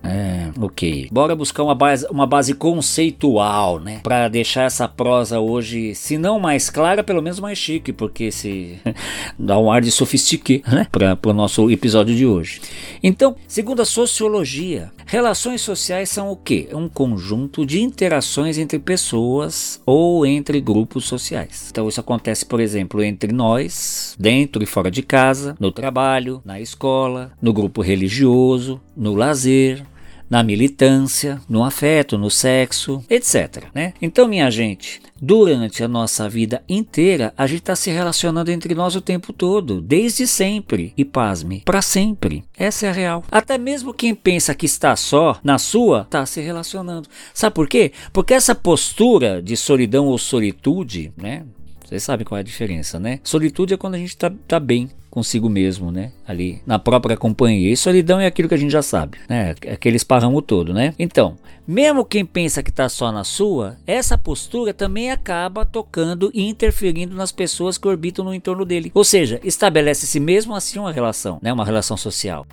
É, 0.08 0.50
ok. 0.58 1.08
Bora 1.12 1.36
buscar 1.36 1.62
uma 1.62 1.74
base, 1.74 2.06
uma 2.10 2.26
base 2.26 2.54
conceitual, 2.54 3.78
né? 3.78 4.00
Pra 4.02 4.28
deixar 4.28 4.62
essa 4.62 4.88
prosa 4.88 5.38
hoje, 5.38 5.94
se 5.94 6.16
não 6.16 6.40
mais 6.40 6.70
clara, 6.70 7.04
pelo 7.04 7.22
menos 7.22 7.38
mais 7.38 7.58
chique, 7.58 7.92
porque 7.92 8.32
se 8.32 8.78
dá 9.38 9.58
um 9.58 9.70
ar 9.70 9.82
de 9.82 9.90
sofistiqué, 9.90 10.62
né? 10.66 10.86
Para 10.90 11.18
o 11.26 11.32
nosso 11.32 11.70
episódio 11.70 12.14
de 12.16 12.24
hoje. 12.24 12.60
Então, 13.02 13.36
segundo 13.46 13.82
a 13.82 13.84
sociologia, 13.84 14.90
relações 15.06 15.60
sociais 15.60 16.08
são 16.08 16.30
o 16.30 16.36
quê? 16.36 16.68
Um 16.72 16.88
conjunto 16.88 17.66
de 17.66 17.82
interações 17.82 18.56
entre 18.56 18.78
pessoas 18.78 19.80
ou 19.84 20.24
entre 20.24 20.60
grupos 20.60 21.04
sociais. 21.04 21.68
Então, 21.70 21.88
isso 21.88 22.00
acontece, 22.00 22.46
por 22.46 22.60
exemplo, 22.60 23.02
entre 23.02 23.32
nós, 23.32 24.16
dentro 24.18 24.62
e 24.62 24.66
fora 24.66 24.90
de 24.90 25.02
casa, 25.02 25.54
no 25.60 25.70
trabalho, 25.70 26.40
na 26.44 26.58
escola, 26.60 27.32
no 27.42 27.52
grupo 27.52 27.82
religioso, 27.82 28.80
no 28.96 29.14
lazer, 29.14 29.84
na 30.28 30.42
militância, 30.42 31.40
no 31.48 31.64
afeto, 31.64 32.18
no 32.18 32.30
sexo, 32.30 33.02
etc. 33.08 33.64
Né? 33.74 33.94
Então, 34.00 34.28
minha 34.28 34.50
gente, 34.50 35.00
durante 35.20 35.82
a 35.82 35.88
nossa 35.88 36.28
vida 36.28 36.62
inteira, 36.68 37.32
a 37.36 37.46
gente 37.46 37.60
está 37.60 37.74
se 37.74 37.90
relacionando 37.90 38.50
entre 38.50 38.74
nós 38.74 38.94
o 38.94 39.00
tempo 39.00 39.32
todo, 39.32 39.80
desde 39.80 40.26
sempre. 40.26 40.92
E 40.96 41.04
pasme, 41.04 41.62
para 41.64 41.82
sempre. 41.82 42.44
Essa 42.56 42.86
é 42.86 42.88
a 42.90 42.92
real. 42.92 43.24
Até 43.30 43.58
mesmo 43.58 43.94
quem 43.94 44.14
pensa 44.14 44.54
que 44.54 44.66
está 44.66 44.94
só 44.96 45.38
na 45.42 45.58
sua, 45.58 46.02
está 46.02 46.24
se 46.26 46.40
relacionando. 46.40 47.08
Sabe 47.32 47.54
por 47.54 47.68
quê? 47.68 47.92
Porque 48.12 48.34
essa 48.34 48.54
postura 48.54 49.42
de 49.42 49.56
solidão 49.56 50.06
ou 50.06 50.18
solitude, 50.18 51.12
né? 51.16 51.44
Vocês 51.84 52.02
sabem 52.02 52.26
qual 52.26 52.36
é 52.36 52.40
a 52.40 52.44
diferença, 52.44 53.00
né? 53.00 53.18
Solitude 53.24 53.72
é 53.72 53.76
quando 53.78 53.94
a 53.94 53.98
gente 53.98 54.14
tá, 54.14 54.30
tá 54.46 54.60
bem 54.60 54.90
consigo 55.18 55.48
mesmo, 55.48 55.90
né? 55.90 56.12
Ali 56.26 56.62
na 56.64 56.78
própria 56.78 57.16
companhia. 57.16 57.72
E 57.72 57.76
solidão 57.76 58.20
é 58.20 58.26
aquilo 58.26 58.48
que 58.48 58.54
a 58.54 58.58
gente 58.58 58.70
já 58.70 58.82
sabe, 58.82 59.18
né? 59.28 59.54
Aquele 59.72 59.96
esparramo 59.96 60.40
todo, 60.40 60.72
né? 60.72 60.94
Então, 60.96 61.36
mesmo 61.66 62.04
quem 62.04 62.24
pensa 62.24 62.62
que 62.62 62.70
tá 62.70 62.88
só 62.88 63.10
na 63.10 63.24
sua, 63.24 63.76
essa 63.84 64.16
postura 64.16 64.72
também 64.72 65.10
acaba 65.10 65.66
tocando 65.66 66.30
e 66.32 66.48
interferindo 66.48 67.16
nas 67.16 67.32
pessoas 67.32 67.76
que 67.76 67.88
orbitam 67.88 68.24
no 68.24 68.32
entorno 68.32 68.64
dele. 68.64 68.92
Ou 68.94 69.02
seja, 69.02 69.40
estabelece-se 69.42 70.20
mesmo 70.20 70.54
assim 70.54 70.78
uma 70.78 70.92
relação, 70.92 71.38
né? 71.42 71.52
Uma 71.52 71.64
relação 71.64 71.96
social. 71.96 72.46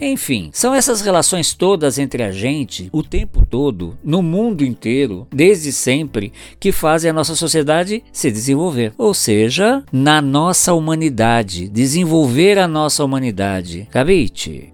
Enfim, 0.00 0.48
são 0.52 0.74
essas 0.74 1.02
relações 1.02 1.52
todas 1.52 1.98
entre 1.98 2.22
a 2.22 2.32
gente, 2.32 2.88
o 2.90 3.02
tempo 3.02 3.44
todo, 3.44 3.98
no 4.02 4.22
mundo 4.22 4.64
inteiro, 4.64 5.26
desde 5.30 5.72
sempre, 5.72 6.32
que 6.58 6.72
fazem 6.72 7.10
a 7.10 7.12
nossa 7.12 7.36
sociedade 7.36 8.02
se 8.10 8.30
desenvolver. 8.30 8.94
Ou 8.96 9.12
seja, 9.12 9.84
na 9.92 10.22
nossa 10.22 10.72
humanidade, 10.72 11.68
desenvolver 11.68 12.58
a 12.58 12.66
nossa 12.66 13.04
humanidade. 13.04 13.86
Capite? 13.90 14.72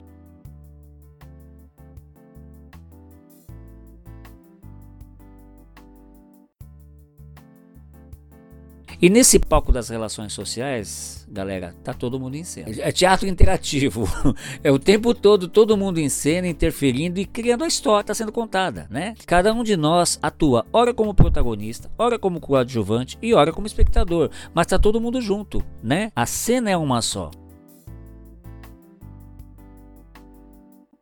E 9.00 9.10
nesse 9.10 9.38
palco 9.38 9.70
das 9.72 9.90
relações 9.90 10.32
sociais, 10.32 11.25
galera, 11.36 11.74
tá 11.84 11.92
todo 11.92 12.18
mundo 12.18 12.34
em 12.34 12.44
cena. 12.44 12.68
É 12.78 12.90
teatro 12.90 13.28
interativo. 13.28 14.06
É 14.62 14.70
o 14.70 14.78
tempo 14.78 15.14
todo 15.14 15.48
todo 15.48 15.76
mundo 15.76 15.98
em 15.98 16.08
cena, 16.08 16.46
interferindo 16.46 17.20
e 17.20 17.26
criando 17.26 17.64
a 17.64 17.66
história 17.66 18.00
está 18.00 18.14
sendo 18.14 18.32
contada, 18.32 18.86
né? 18.90 19.14
Cada 19.26 19.52
um 19.52 19.62
de 19.62 19.76
nós 19.76 20.18
atua 20.22 20.66
ora 20.72 20.94
como 20.94 21.14
protagonista, 21.14 21.90
ora 21.98 22.18
como 22.18 22.40
coadjuvante 22.40 23.18
e 23.20 23.34
ora 23.34 23.52
como 23.52 23.66
espectador, 23.66 24.30
mas 24.54 24.66
tá 24.66 24.78
todo 24.78 25.00
mundo 25.00 25.20
junto, 25.20 25.62
né? 25.82 26.10
A 26.16 26.26
cena 26.26 26.70
é 26.70 26.76
uma 26.76 27.02
só. 27.02 27.30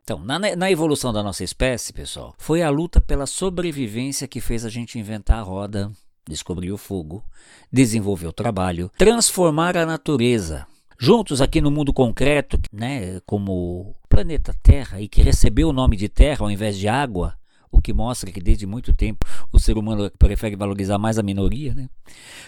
Então, 0.03 0.19
na, 0.19 0.37
na, 0.37 0.69
evolução 0.69 1.11
da 1.11 1.23
nossa 1.23 1.43
espécie, 1.43 1.91
pessoal, 1.91 2.35
foi 2.37 2.61
a 2.61 2.69
luta 2.69 3.01
pela 3.01 3.25
sobrevivência 3.25 4.27
que 4.27 4.41
fez 4.41 4.63
a 4.65 4.69
gente 4.69 4.99
inventar 4.99 5.39
a 5.39 5.43
roda 5.43 5.91
descobrir 6.27 6.71
o 6.71 6.77
fogo, 6.77 7.23
desenvolver 7.71 8.27
o 8.27 8.33
trabalho, 8.33 8.91
transformar 8.97 9.77
a 9.77 9.85
natureza. 9.85 10.65
Juntos 10.97 11.41
aqui 11.41 11.59
no 11.59 11.69
mundo 11.69 11.91
concreto, 11.91 12.57
né, 12.71 13.19
como 13.25 13.95
planeta 14.07 14.55
Terra 14.63 15.01
e 15.01 15.07
que 15.07 15.21
recebeu 15.21 15.69
o 15.69 15.73
nome 15.73 15.97
de 15.97 16.07
Terra 16.07 16.45
ao 16.45 16.51
invés 16.51 16.77
de 16.77 16.87
água, 16.87 17.37
o 17.77 17.81
que 17.81 17.93
mostra 17.93 18.31
que 18.31 18.41
desde 18.41 18.65
muito 18.65 18.93
tempo 18.93 19.25
o 19.51 19.59
ser 19.59 19.77
humano 19.77 20.11
prefere 20.17 20.55
valorizar 20.55 20.97
mais 20.97 21.17
a 21.17 21.23
minoria, 21.23 21.73
né? 21.73 21.89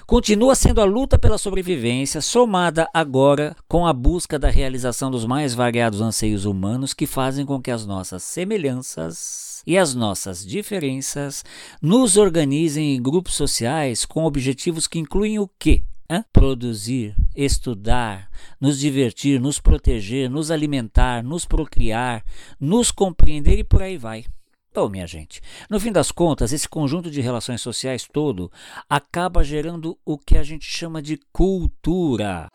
Continua 0.06 0.56
sendo 0.56 0.82
a 0.82 0.86
luta 0.86 1.20
pela 1.20 1.38
sobrevivência, 1.38 2.22
somada 2.22 2.90
agora 2.94 3.56
com 3.68 3.86
a 3.86 3.94
busca 3.94 4.40
da 4.40 4.50
realização 4.50 5.12
dos 5.12 5.26
mais 5.26 5.54
variados 5.54 6.02
anseios 6.02 6.46
humanos 6.46 6.94
que 6.94 7.06
fazem 7.06 7.46
com 7.46 7.62
que 7.62 7.72
as 7.72 7.86
nossas 7.86 8.24
semelhanças 8.24 9.64
e 9.66 9.78
as 9.78 9.94
nossas 9.94 10.46
diferenças 10.46 11.44
nos 11.82 12.16
organizem 12.16 12.96
em 12.96 13.02
grupos 13.02 13.34
sociais 13.34 14.06
com 14.06 14.24
objetivos 14.24 14.88
que 14.88 15.00
incluem 15.00 15.40
o 15.40 15.50
quê? 15.60 15.84
Hã? 16.10 16.24
Produzir, 16.32 17.14
estudar, 17.36 18.30
nos 18.62 18.80
divertir, 18.80 19.42
nos 19.42 19.60
proteger, 19.60 20.30
nos 20.30 20.52
alimentar, 20.52 21.22
nos 21.22 21.44
procriar, 21.44 22.24
nos 22.58 22.92
compreender 22.92 23.60
e 23.60 23.64
por 23.64 23.82
aí 23.82 23.98
vai. 23.98 24.24
Bom, 24.78 24.90
minha 24.90 25.08
gente, 25.08 25.42
no 25.72 25.80
fim 25.80 25.92
das 25.92 26.12
contas, 26.12 26.54
esse 26.54 26.70
conjunto 26.70 27.10
de 27.10 27.20
relações 27.20 27.62
sociais 27.62 28.08
todo 28.08 28.52
acaba 28.88 29.44
gerando 29.44 29.98
o 30.06 30.20
que 30.20 30.38
a 30.38 30.44
gente 30.44 30.66
chama 30.68 31.02
de 31.02 31.20
cultura. 31.34 32.48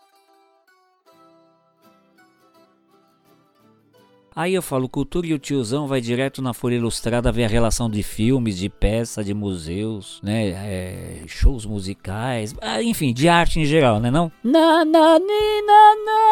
Aí 4.37 4.55
eu 4.55 4.63
falo, 4.63 4.89
cultura 4.89 5.27
e 5.27 5.35
o 5.35 5.39
tiozão 5.41 5.89
vai 5.89 6.01
direto 6.01 6.41
na 6.41 6.55
Folha 6.55 6.77
Ilustrada 6.77 7.33
ver 7.33 7.47
a 7.47 7.49
relação 7.49 7.91
de 7.91 8.05
filmes, 8.05 8.57
de 8.57 8.69
peça, 8.69 9.25
de 9.25 9.35
museus, 9.35 10.21
né? 10.23 10.51
É, 10.51 11.25
shows 11.27 11.67
musicais, 11.67 12.55
ah, 12.61 12.81
enfim, 12.81 13.13
de 13.13 13.29
arte 13.29 13.59
em 13.59 13.65
geral, 13.65 13.99
né 13.99 14.13
não? 14.13 14.31
Na, 14.45 14.85
na, 14.85 15.19
ni, 15.19 15.63
na, 15.67 15.97
na. 16.07 16.23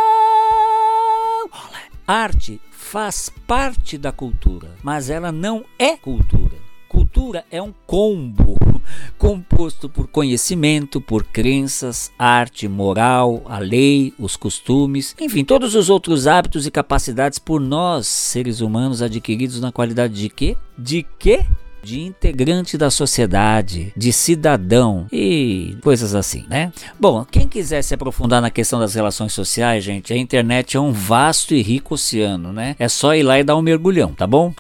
Arte 2.06 2.61
faz 2.90 3.30
parte 3.47 3.97
da 3.97 4.11
cultura, 4.11 4.75
mas 4.82 5.11
ela 5.11 5.30
não 5.30 5.64
é 5.78 5.97
cultura. 5.97 6.56
Cultura 6.88 7.44
é 7.49 7.62
um 7.62 7.73
combo 7.87 8.59
composto 9.16 9.88
por 9.88 10.09
conhecimento, 10.09 11.00
por 11.00 11.23
crenças, 11.23 12.11
arte, 12.18 12.66
moral, 12.66 13.42
a 13.47 13.61
lei, 13.61 14.12
os 14.18 14.35
costumes, 14.35 15.14
enfim, 15.20 15.44
todos 15.44 15.76
os 15.76 15.88
outros 15.88 16.26
hábitos 16.26 16.66
e 16.66 16.70
capacidades 16.70 17.38
por 17.38 17.61
nós, 17.61 18.09
seres 18.09 18.61
humanos, 18.61 19.02
adquiridos 19.02 19.61
na 19.61 19.70
qualidade 19.70 20.14
de 20.14 20.28
quê? 20.28 20.56
De 20.76 21.06
quê? 21.16 21.47
De 21.82 22.00
integrante 22.00 22.76
da 22.76 22.90
sociedade, 22.90 23.92
de 23.96 24.12
cidadão 24.12 25.06
e 25.12 25.76
coisas 25.82 26.14
assim, 26.14 26.44
né? 26.49 26.72
Bom, 26.99 27.25
quem 27.25 27.49
quiser 27.49 27.82
se 27.82 27.94
aprofundar 27.94 28.40
na 28.40 28.50
questão 28.50 28.78
das 28.78 28.94
relações 28.94 29.32
sociais, 29.32 29.82
gente, 29.82 30.12
a 30.12 30.16
internet 30.16 30.76
é 30.76 30.80
um 30.80 30.92
vasto 30.92 31.54
e 31.54 31.62
rico 31.62 31.94
oceano, 31.94 32.52
né? 32.52 32.76
É 32.78 32.88
só 32.88 33.14
ir 33.14 33.22
lá 33.22 33.38
e 33.38 33.44
dar 33.44 33.56
um 33.56 33.62
mergulhão, 33.62 34.12
tá 34.12 34.26
bom? 34.26 34.52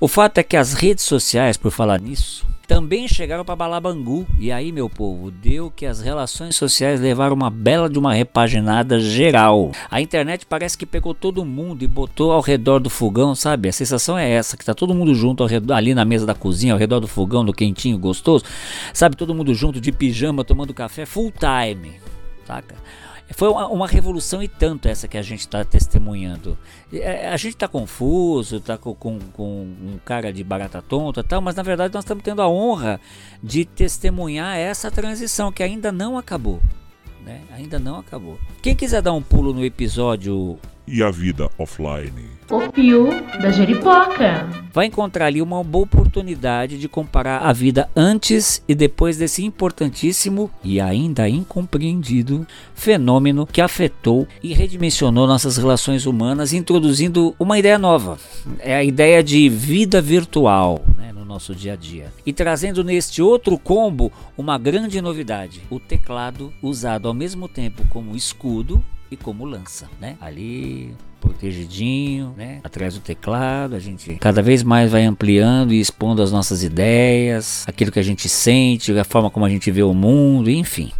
O 0.00 0.08
fato 0.08 0.38
é 0.38 0.42
que 0.42 0.56
as 0.56 0.72
redes 0.72 1.04
sociais, 1.04 1.58
por 1.58 1.70
falar 1.70 2.00
nisso, 2.00 2.46
também 2.70 3.08
chegaram 3.08 3.44
para 3.44 3.56
Balabangu. 3.56 4.24
E 4.38 4.52
aí, 4.52 4.70
meu 4.70 4.88
povo, 4.88 5.28
deu 5.28 5.72
que 5.72 5.84
as 5.84 6.00
relações 6.00 6.54
sociais 6.54 7.00
levaram 7.00 7.34
uma 7.34 7.50
bela 7.50 7.90
de 7.90 7.98
uma 7.98 8.14
repaginada 8.14 9.00
geral. 9.00 9.72
A 9.90 10.00
internet 10.00 10.46
parece 10.46 10.78
que 10.78 10.86
pegou 10.86 11.12
todo 11.12 11.44
mundo 11.44 11.82
e 11.82 11.88
botou 11.88 12.30
ao 12.30 12.40
redor 12.40 12.78
do 12.78 12.88
fogão, 12.88 13.34
sabe? 13.34 13.68
A 13.68 13.72
sensação 13.72 14.16
é 14.16 14.30
essa, 14.30 14.56
que 14.56 14.64
tá 14.64 14.72
todo 14.72 14.94
mundo 14.94 15.12
junto 15.16 15.44
redor, 15.46 15.74
ali 15.74 15.94
na 15.94 16.04
mesa 16.04 16.24
da 16.24 16.32
cozinha, 16.32 16.72
ao 16.72 16.78
redor 16.78 17.00
do 17.00 17.08
fogão, 17.08 17.44
do 17.44 17.52
quentinho, 17.52 17.98
gostoso. 17.98 18.44
Sabe, 18.94 19.16
todo 19.16 19.34
mundo 19.34 19.52
junto 19.52 19.80
de 19.80 19.90
pijama, 19.90 20.44
tomando 20.44 20.72
café 20.72 21.04
full 21.04 21.32
time, 21.32 21.94
saca? 22.46 22.76
Foi 23.32 23.48
uma, 23.48 23.66
uma, 23.68 23.86
revolução 23.86 24.42
e 24.42 24.48
tanto 24.48 24.88
essa 24.88 25.06
que 25.06 25.16
a 25.16 25.22
gente 25.22 25.40
está 25.40 25.64
testemunhando. 25.64 26.58
É, 26.92 27.28
a 27.28 27.36
gente 27.36 27.54
está 27.54 27.68
confuso, 27.68 28.56
está 28.56 28.76
com, 28.76 28.94
com, 28.94 29.18
com, 29.32 29.62
um 29.62 29.98
cara 30.04 30.32
de 30.32 30.42
barata 30.42 30.82
tonta 30.82 31.22
tal, 31.22 31.40
mas 31.40 31.54
na 31.54 31.62
verdade 31.62 31.94
nós 31.94 32.04
estamos 32.04 32.24
tendo 32.24 32.42
a 32.42 32.48
honra 32.48 33.00
de 33.42 33.64
testemunhar 33.64 34.56
essa 34.56 34.90
transição 34.90 35.52
que 35.52 35.62
ainda 35.62 35.92
não 35.92 36.18
acabou. 36.18 36.60
Né? 37.24 37.40
Ainda 37.52 37.78
não 37.78 37.98
acabou. 37.98 38.38
Quem 38.62 38.74
quiser 38.74 39.02
dar 39.02 39.12
um 39.12 39.22
pulo 39.22 39.52
no 39.52 39.64
episódio 39.64 40.58
e 40.90 41.02
a 41.04 41.10
vida 41.10 41.48
offline. 41.56 42.28
O 42.50 42.68
Pio 42.72 43.10
da 43.40 43.50
Jeripoca. 43.50 44.48
Vai 44.72 44.86
encontrar 44.86 45.26
ali 45.26 45.40
uma 45.40 45.62
boa 45.62 45.84
oportunidade 45.84 46.78
de 46.78 46.88
comparar 46.88 47.38
a 47.42 47.52
vida 47.52 47.88
antes 47.94 48.60
e 48.66 48.74
depois 48.74 49.16
desse 49.16 49.44
importantíssimo 49.44 50.50
e 50.64 50.80
ainda 50.80 51.28
incompreendido 51.28 52.44
fenômeno 52.74 53.46
que 53.46 53.60
afetou 53.60 54.26
e 54.42 54.52
redimensionou 54.52 55.28
nossas 55.28 55.56
relações 55.56 56.06
humanas, 56.06 56.52
introduzindo 56.52 57.36
uma 57.38 57.56
ideia 57.56 57.78
nova. 57.78 58.18
É 58.58 58.74
a 58.74 58.82
ideia 58.82 59.22
de 59.22 59.48
vida 59.48 60.02
virtual. 60.02 60.82
Né, 60.96 61.12
nosso 61.30 61.54
dia 61.54 61.74
a 61.74 61.76
dia. 61.76 62.12
E 62.26 62.32
trazendo 62.32 62.84
neste 62.84 63.22
outro 63.22 63.56
combo 63.56 64.12
uma 64.36 64.58
grande 64.58 65.00
novidade: 65.00 65.62
o 65.70 65.78
teclado 65.78 66.52
usado 66.62 67.08
ao 67.08 67.14
mesmo 67.14 67.48
tempo 67.48 67.86
como 67.88 68.16
escudo 68.16 68.84
e 69.10 69.16
como 69.16 69.44
lança, 69.44 69.88
né? 70.00 70.16
Ali 70.20 70.94
protegidinho, 71.20 72.34
né? 72.36 72.60
Atrás 72.64 72.94
do 72.94 73.00
teclado, 73.00 73.74
a 73.74 73.78
gente 73.78 74.14
cada 74.16 74.42
vez 74.42 74.62
mais 74.62 74.90
vai 74.90 75.04
ampliando 75.04 75.72
e 75.72 75.80
expondo 75.80 76.22
as 76.22 76.32
nossas 76.32 76.62
ideias, 76.62 77.64
aquilo 77.68 77.92
que 77.92 77.98
a 77.98 78.02
gente 78.02 78.28
sente, 78.28 78.96
a 78.98 79.04
forma 79.04 79.30
como 79.30 79.44
a 79.44 79.50
gente 79.50 79.70
vê 79.70 79.82
o 79.82 79.94
mundo, 79.94 80.50
enfim. 80.50 80.92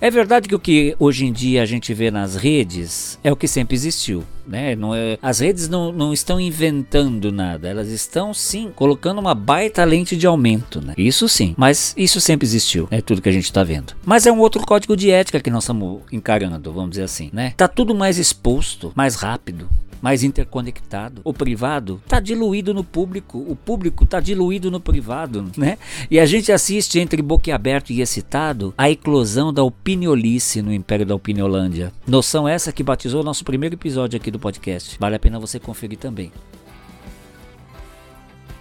É 0.00 0.10
verdade 0.10 0.48
que 0.48 0.54
o 0.54 0.58
que 0.58 0.94
hoje 0.98 1.24
em 1.24 1.32
dia 1.32 1.62
a 1.62 1.66
gente 1.66 1.92
vê 1.94 2.10
nas 2.10 2.36
redes 2.36 3.18
é 3.24 3.32
o 3.32 3.36
que 3.36 3.48
sempre 3.48 3.74
existiu. 3.74 4.24
Né? 4.46 4.76
Não 4.76 4.94
é, 4.94 5.18
as 5.20 5.40
redes 5.40 5.68
não, 5.68 5.90
não 5.90 6.12
estão 6.12 6.38
inventando 6.38 7.32
nada, 7.32 7.68
elas 7.68 7.88
estão 7.88 8.32
sim 8.32 8.70
colocando 8.74 9.18
uma 9.18 9.34
baita 9.34 9.82
lente 9.84 10.16
de 10.16 10.26
aumento. 10.26 10.80
Né? 10.80 10.94
Isso 10.96 11.28
sim, 11.28 11.54
mas 11.56 11.94
isso 11.96 12.20
sempre 12.20 12.46
existiu, 12.46 12.86
é 12.90 13.00
tudo 13.00 13.20
que 13.20 13.28
a 13.28 13.32
gente 13.32 13.46
está 13.46 13.64
vendo. 13.64 13.94
Mas 14.04 14.26
é 14.26 14.30
um 14.30 14.38
outro 14.38 14.64
código 14.64 14.96
de 14.96 15.10
ética 15.10 15.40
que 15.40 15.50
nós 15.50 15.64
estamos 15.64 16.02
encarando, 16.12 16.72
vamos 16.72 16.90
dizer 16.90 17.02
assim. 17.02 17.30
Né? 17.32 17.54
Tá 17.56 17.66
tudo 17.66 17.94
mais 17.94 18.18
exposto, 18.18 18.92
mais 18.94 19.16
rápido, 19.16 19.68
mais 20.06 20.22
interconectado. 20.22 21.20
O 21.24 21.34
privado 21.34 22.00
está 22.04 22.20
diluído 22.20 22.72
no 22.72 22.84
público, 22.84 23.38
o 23.38 23.56
público 23.56 24.04
está 24.04 24.20
diluído 24.20 24.70
no 24.70 24.78
privado, 24.78 25.50
né? 25.56 25.78
E 26.08 26.20
a 26.20 26.24
gente 26.24 26.52
assiste 26.52 27.00
entre 27.00 27.20
boquiaberto 27.20 27.92
e 27.92 28.00
excitado 28.00 28.72
a 28.78 28.88
eclosão 28.88 29.52
da 29.52 29.64
opiniolice 29.64 30.62
no 30.62 30.72
Império 30.72 31.04
da 31.04 31.16
Opiniolândia. 31.16 31.92
Noção 32.06 32.46
essa 32.46 32.70
que 32.70 32.84
batizou 32.84 33.20
o 33.20 33.24
nosso 33.24 33.44
primeiro 33.44 33.74
episódio 33.74 34.16
aqui 34.16 34.30
do 34.30 34.38
podcast. 34.38 34.96
Vale 35.00 35.16
a 35.16 35.18
pena 35.18 35.40
você 35.40 35.58
conferir 35.58 35.98
também. 35.98 36.30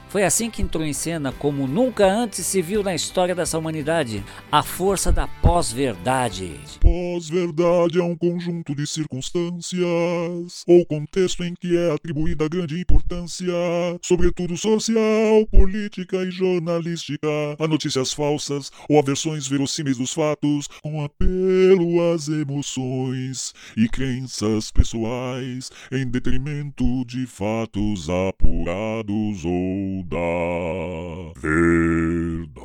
Foi 0.10 0.24
assim 0.24 0.50
que 0.50 0.62
entrou 0.62 0.86
em 0.86 0.94
cena, 0.94 1.32
como 1.34 1.68
nunca 1.68 2.06
antes 2.06 2.46
se 2.46 2.62
viu 2.62 2.82
na 2.82 2.96
história 2.96 3.36
dessa 3.36 3.58
humanidade, 3.58 4.24
a 4.52 4.64
força 4.64 5.12
da 5.12 5.28
pós-verdade. 5.28 6.60
Pós-verdade 6.80 8.00
é 8.00 8.04
um 8.04 8.16
conjunto 8.16 8.74
de 8.74 8.88
circunstâncias 8.88 10.64
ou 10.68 10.86
contexto 10.86 11.44
em 11.44 11.54
que 11.54 11.76
é 11.76 11.92
atribuída 11.92 12.48
grande 12.48 12.80
importância, 12.80 13.54
sobretudo 14.02 14.56
social, 14.56 15.46
política 15.52 16.24
e 16.24 16.32
jornalística, 16.32 17.28
a 17.60 17.68
notícias 17.68 18.14
falsas 18.14 18.72
ou 18.90 19.00
a 19.00 19.02
versões 19.02 19.48
verossímeis 19.48 19.98
dos 19.98 20.14
fatos, 20.14 20.68
com 20.82 21.04
apelo 21.04 22.14
às 22.14 22.28
emoções 22.28 23.54
e 23.76 23.90
crenças 23.90 24.72
pessoais, 24.72 25.70
em 25.92 26.08
detrimento 26.08 27.04
de 27.06 27.26
fatos 27.26 28.10
apurados 28.10 29.44
ou 29.44 29.95
da 30.04 31.40
verdade. 31.40 32.56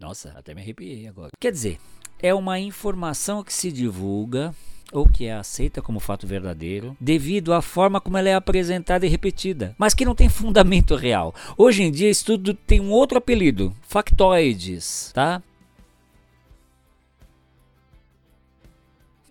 Nossa, 0.00 0.32
até 0.36 0.54
me 0.54 0.60
arrepiei 0.60 1.06
agora. 1.06 1.30
Quer 1.40 1.52
dizer, 1.52 1.78
é 2.22 2.34
uma 2.34 2.58
informação 2.58 3.42
que 3.42 3.52
se 3.52 3.72
divulga 3.72 4.54
ou 4.92 5.08
que 5.08 5.24
é 5.24 5.32
aceita 5.32 5.80
como 5.80 5.98
fato 5.98 6.26
verdadeiro, 6.26 6.94
devido 7.00 7.54
à 7.54 7.62
forma 7.62 8.00
como 8.00 8.18
ela 8.18 8.28
é 8.28 8.34
apresentada 8.34 9.06
e 9.06 9.08
repetida, 9.08 9.74
mas 9.78 9.94
que 9.94 10.04
não 10.04 10.14
tem 10.14 10.28
fundamento 10.28 10.94
real. 10.94 11.34
Hoje 11.56 11.82
em 11.82 11.90
dia 11.90 12.10
isso 12.10 12.26
tudo 12.26 12.52
tem 12.52 12.78
um 12.78 12.90
outro 12.90 13.16
apelido, 13.16 13.74
factoides, 13.88 15.10
tá? 15.14 15.42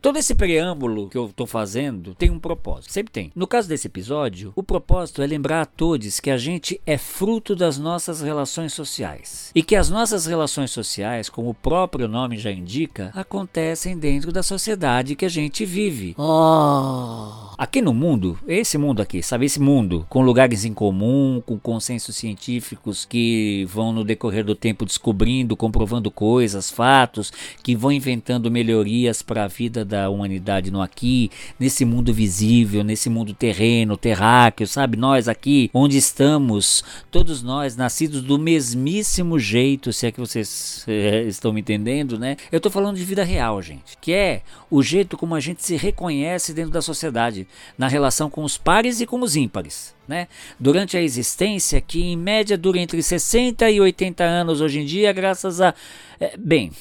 Todo 0.02 0.18
esse 0.18 0.34
preâmbulo 0.34 1.10
que 1.10 1.18
eu 1.18 1.28
estou 1.28 1.46
fazendo 1.46 2.16
tem 2.16 2.32
um 2.32 2.40
propósito, 2.40 2.92
sempre 2.92 3.14
tem. 3.14 3.32
No 3.36 3.46
caso 3.46 3.70
desse 3.70 3.86
episódio, 3.86 4.52
o 4.56 4.64
propósito 4.64 5.22
é 5.22 5.28
lembrar 5.28 5.62
a 5.62 5.66
todos 5.66 6.20
que 6.20 6.32
a 6.32 6.40
gente 6.40 6.82
é 6.88 6.98
fruto 6.98 7.56
das 7.56 7.78
nossas 7.78 8.20
relações 8.20 8.74
sociais 8.74 9.52
e 9.54 9.62
que 9.62 9.76
as 9.76 9.92
nossas 9.92 10.26
relações 10.26 10.72
sociais, 10.72 11.30
como 11.30 11.52
o 11.52 11.54
próprio 11.54 12.08
nome 12.08 12.40
já 12.40 12.52
indica, 12.52 13.12
acontecem 13.14 13.96
dentro 13.96 14.32
da 14.32 14.42
sociedade 14.42 15.16
que 15.16 15.24
a 15.24 15.30
gente 15.30 15.64
vive. 15.66 16.16
Oh. 16.18 17.52
Aqui 17.56 17.80
no 17.80 17.94
mundo, 17.94 18.40
esse 18.48 18.80
mundo 18.80 19.04
aqui, 19.04 19.22
sabe 19.22 19.46
esse 19.46 19.60
mundo 19.60 20.08
com 20.10 20.24
lugares 20.24 20.66
em 20.66 20.74
comum, 20.74 21.44
com 21.46 21.60
consensos 21.60 22.16
científicos 22.16 23.06
que 23.06 23.68
vão 23.70 23.94
no 23.94 24.04
decorrer 24.04 24.44
do 24.44 24.56
tempo 24.56 24.84
descobrindo, 24.84 25.56
comprovando 25.56 26.10
coisas, 26.10 26.72
fatos, 26.72 27.32
que 27.62 27.76
vão 27.76 27.92
inventando 27.92 28.50
melhorias 28.50 29.22
para 29.22 29.44
a 29.44 29.48
vida 29.48 29.86
da 29.92 30.10
humanidade 30.10 30.72
no 30.72 30.82
aqui, 30.82 31.30
nesse 31.60 31.84
mundo 31.84 32.14
visível, 32.14 32.82
nesse 32.84 33.10
mundo 33.10 33.34
terreno, 33.34 33.98
terráqueo, 33.98 34.66
sabe? 34.66 34.96
Nós 34.96 35.28
aqui, 35.28 35.70
onde 35.74 35.98
estamos, 35.98 36.82
todos 37.12 37.44
nós 37.44 37.76
nascidos 37.76 38.22
do 38.22 38.40
mesmíssimo 38.40 39.38
jeito, 39.38 39.92
se 39.92 40.08
é 40.08 40.12
que 40.12 40.20
vocês 40.20 40.86
é, 40.88 41.24
estão 41.28 41.52
me 41.52 41.60
entendendo, 41.60 42.18
né? 42.18 42.38
Eu 42.52 42.62
tô 42.62 42.70
falando 42.70 42.96
de 42.96 43.04
vida 43.04 43.24
real, 43.24 43.62
gente, 43.62 43.98
que 44.00 44.14
é 44.14 44.42
o 44.70 44.82
jeito 44.82 45.18
como 45.18 45.36
a 45.36 45.40
gente 45.42 45.64
se 45.64 45.76
reconhece 45.76 46.54
dentro 46.54 46.72
da 46.72 46.82
sociedade, 46.82 47.46
na 47.78 47.90
relação 47.90 48.30
com 48.30 48.44
os 48.44 48.58
pares 48.58 49.02
e 49.02 49.06
com 49.06 49.20
os 49.20 49.36
ímpares. 49.36 49.94
Né? 50.08 50.28
Durante 50.60 50.98
a 50.98 51.02
existência, 51.02 51.80
que 51.80 52.02
em 52.02 52.18
média 52.18 52.58
dura 52.58 52.80
entre 52.80 53.02
60 53.02 53.70
e 53.70 53.80
80 53.80 54.24
anos 54.24 54.62
hoje 54.62 54.80
em 54.80 54.86
dia, 54.86 55.12
graças 55.14 55.62
a. 55.62 55.74
É, 56.20 56.36
bem, 56.38 56.72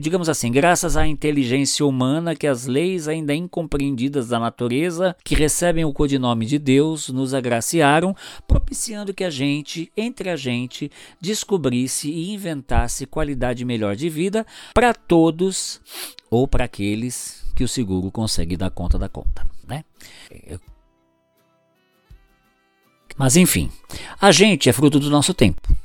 digamos 0.00 0.28
assim, 0.28 0.50
graças 0.50 0.96
à 0.96 1.06
inteligência 1.06 1.84
humana 1.84 2.34
que 2.34 2.46
as 2.46 2.66
leis 2.66 3.08
ainda 3.08 3.34
incompreendidas 3.34 4.28
da 4.28 4.38
natureza, 4.38 5.16
que 5.24 5.34
recebem 5.34 5.84
o 5.84 5.92
codinome 5.92 6.46
de 6.46 6.58
Deus, 6.58 7.08
nos 7.08 7.34
agraciaram, 7.34 8.14
propiciando 8.46 9.14
que 9.14 9.24
a 9.24 9.30
gente, 9.30 9.90
entre 9.96 10.30
a 10.30 10.36
gente, 10.36 10.90
descobrisse 11.20 12.10
e 12.10 12.32
inventasse 12.32 13.06
qualidade 13.06 13.64
melhor 13.64 13.96
de 13.96 14.08
vida 14.08 14.46
para 14.74 14.94
todos 14.94 15.80
ou 16.30 16.48
para 16.48 16.64
aqueles 16.64 17.44
que 17.54 17.64
o 17.64 17.68
seguro 17.68 18.10
consegue 18.10 18.56
dar 18.56 18.70
conta 18.70 18.98
da 18.98 19.08
conta, 19.08 19.46
né? 19.66 19.84
Mas 23.16 23.36
enfim, 23.36 23.70
a 24.20 24.30
gente 24.30 24.68
é 24.68 24.72
fruto 24.72 25.00
do 25.00 25.08
nosso 25.08 25.32
tempo. 25.32 25.75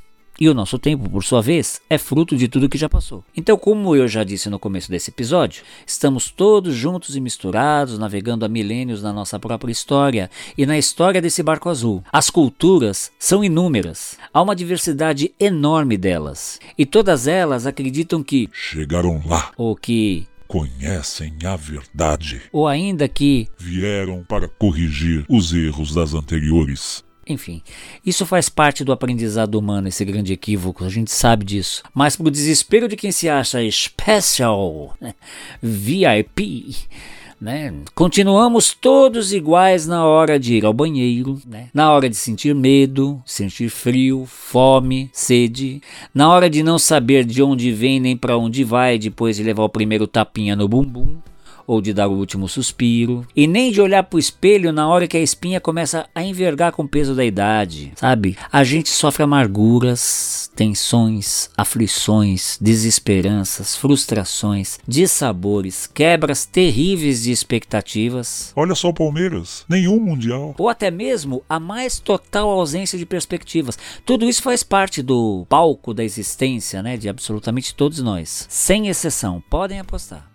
E 0.42 0.48
o 0.48 0.54
nosso 0.54 0.76
tempo, 0.76 1.08
por 1.08 1.22
sua 1.22 1.40
vez, 1.40 1.80
é 1.88 1.96
fruto 1.96 2.36
de 2.36 2.48
tudo 2.48 2.68
que 2.68 2.76
já 2.76 2.88
passou. 2.88 3.24
Então, 3.36 3.56
como 3.56 3.94
eu 3.94 4.08
já 4.08 4.24
disse 4.24 4.50
no 4.50 4.58
começo 4.58 4.90
desse 4.90 5.08
episódio, 5.08 5.62
estamos 5.86 6.32
todos 6.32 6.74
juntos 6.74 7.14
e 7.14 7.20
misturados, 7.20 7.96
navegando 7.96 8.44
há 8.44 8.48
milênios 8.48 9.04
na 9.04 9.12
nossa 9.12 9.38
própria 9.38 9.70
história 9.70 10.28
e 10.58 10.66
na 10.66 10.76
história 10.76 11.22
desse 11.22 11.44
barco 11.44 11.68
azul. 11.68 12.02
As 12.12 12.28
culturas 12.28 13.12
são 13.20 13.44
inúmeras, 13.44 14.18
há 14.34 14.42
uma 14.42 14.56
diversidade 14.56 15.32
enorme 15.38 15.96
delas, 15.96 16.58
e 16.76 16.84
todas 16.84 17.28
elas 17.28 17.64
acreditam 17.64 18.20
que 18.20 18.50
chegaram 18.52 19.22
lá 19.24 19.52
ou 19.56 19.76
que 19.76 20.26
conhecem 20.48 21.34
a 21.44 21.54
verdade. 21.54 22.42
Ou 22.50 22.66
ainda 22.66 23.06
que 23.06 23.46
vieram 23.56 24.24
para 24.24 24.48
corrigir 24.48 25.24
os 25.28 25.54
erros 25.54 25.94
das 25.94 26.14
anteriores. 26.14 27.04
Enfim, 27.26 27.62
isso 28.04 28.26
faz 28.26 28.48
parte 28.48 28.82
do 28.82 28.92
aprendizado 28.92 29.54
humano, 29.54 29.88
esse 29.88 30.04
grande 30.04 30.32
equívoco, 30.32 30.84
a 30.84 30.88
gente 30.88 31.12
sabe 31.12 31.44
disso. 31.44 31.82
Mas 31.94 32.16
pro 32.16 32.30
desespero 32.30 32.88
de 32.88 32.96
quem 32.96 33.12
se 33.12 33.28
acha 33.28 33.58
special, 33.70 34.96
né, 35.00 35.14
VIP, 35.62 36.74
né? 37.40 37.74
Continuamos 37.94 38.72
todos 38.72 39.32
iguais 39.32 39.86
na 39.86 40.04
hora 40.04 40.38
de 40.38 40.54
ir 40.54 40.64
ao 40.64 40.72
banheiro, 40.72 41.40
né? 41.46 41.68
na 41.74 41.92
hora 41.92 42.08
de 42.08 42.16
sentir 42.16 42.54
medo, 42.54 43.20
sentir 43.26 43.68
frio, 43.68 44.24
fome, 44.26 45.10
sede, 45.12 45.80
na 46.14 46.28
hora 46.28 46.48
de 46.48 46.62
não 46.62 46.78
saber 46.78 47.24
de 47.24 47.42
onde 47.42 47.72
vem 47.72 47.98
nem 47.98 48.16
para 48.16 48.36
onde 48.36 48.62
vai 48.62 48.98
depois 48.98 49.36
de 49.36 49.42
levar 49.42 49.64
o 49.64 49.68
primeiro 49.68 50.06
tapinha 50.06 50.54
no 50.54 50.68
bumbum 50.68 51.16
ou 51.66 51.80
de 51.80 51.92
dar 51.92 52.08
o 52.08 52.16
último 52.16 52.48
suspiro, 52.48 53.26
e 53.34 53.46
nem 53.46 53.70
de 53.70 53.80
olhar 53.80 54.02
pro 54.02 54.18
espelho 54.18 54.72
na 54.72 54.88
hora 54.88 55.06
que 55.06 55.16
a 55.16 55.20
espinha 55.20 55.60
começa 55.60 56.06
a 56.14 56.22
envergar 56.22 56.72
com 56.72 56.82
o 56.82 56.88
peso 56.88 57.14
da 57.14 57.24
idade, 57.24 57.92
sabe? 57.96 58.36
A 58.50 58.64
gente 58.64 58.88
sofre 58.88 59.22
amarguras, 59.22 60.50
tensões, 60.54 61.50
aflições, 61.56 62.58
desesperanças, 62.60 63.76
frustrações, 63.76 64.78
dissabores, 64.86 65.86
quebras 65.86 66.44
terríveis 66.44 67.22
de 67.22 67.32
expectativas. 67.32 68.52
Olha 68.54 68.74
só 68.74 68.88
o 68.88 68.94
Palmeiras, 68.94 69.64
nenhum 69.68 69.98
mundial. 69.98 70.54
Ou 70.58 70.68
até 70.68 70.90
mesmo 70.90 71.42
a 71.48 71.58
mais 71.58 71.98
total 71.98 72.50
ausência 72.50 72.98
de 72.98 73.06
perspectivas. 73.06 73.78
Tudo 74.04 74.28
isso 74.28 74.42
faz 74.42 74.62
parte 74.62 75.02
do 75.02 75.46
palco 75.48 75.94
da 75.94 76.04
existência, 76.04 76.82
né, 76.82 76.96
de 76.96 77.08
absolutamente 77.08 77.74
todos 77.74 78.00
nós, 78.00 78.46
sem 78.48 78.88
exceção. 78.88 79.42
Podem 79.48 79.80
apostar. 79.80 80.31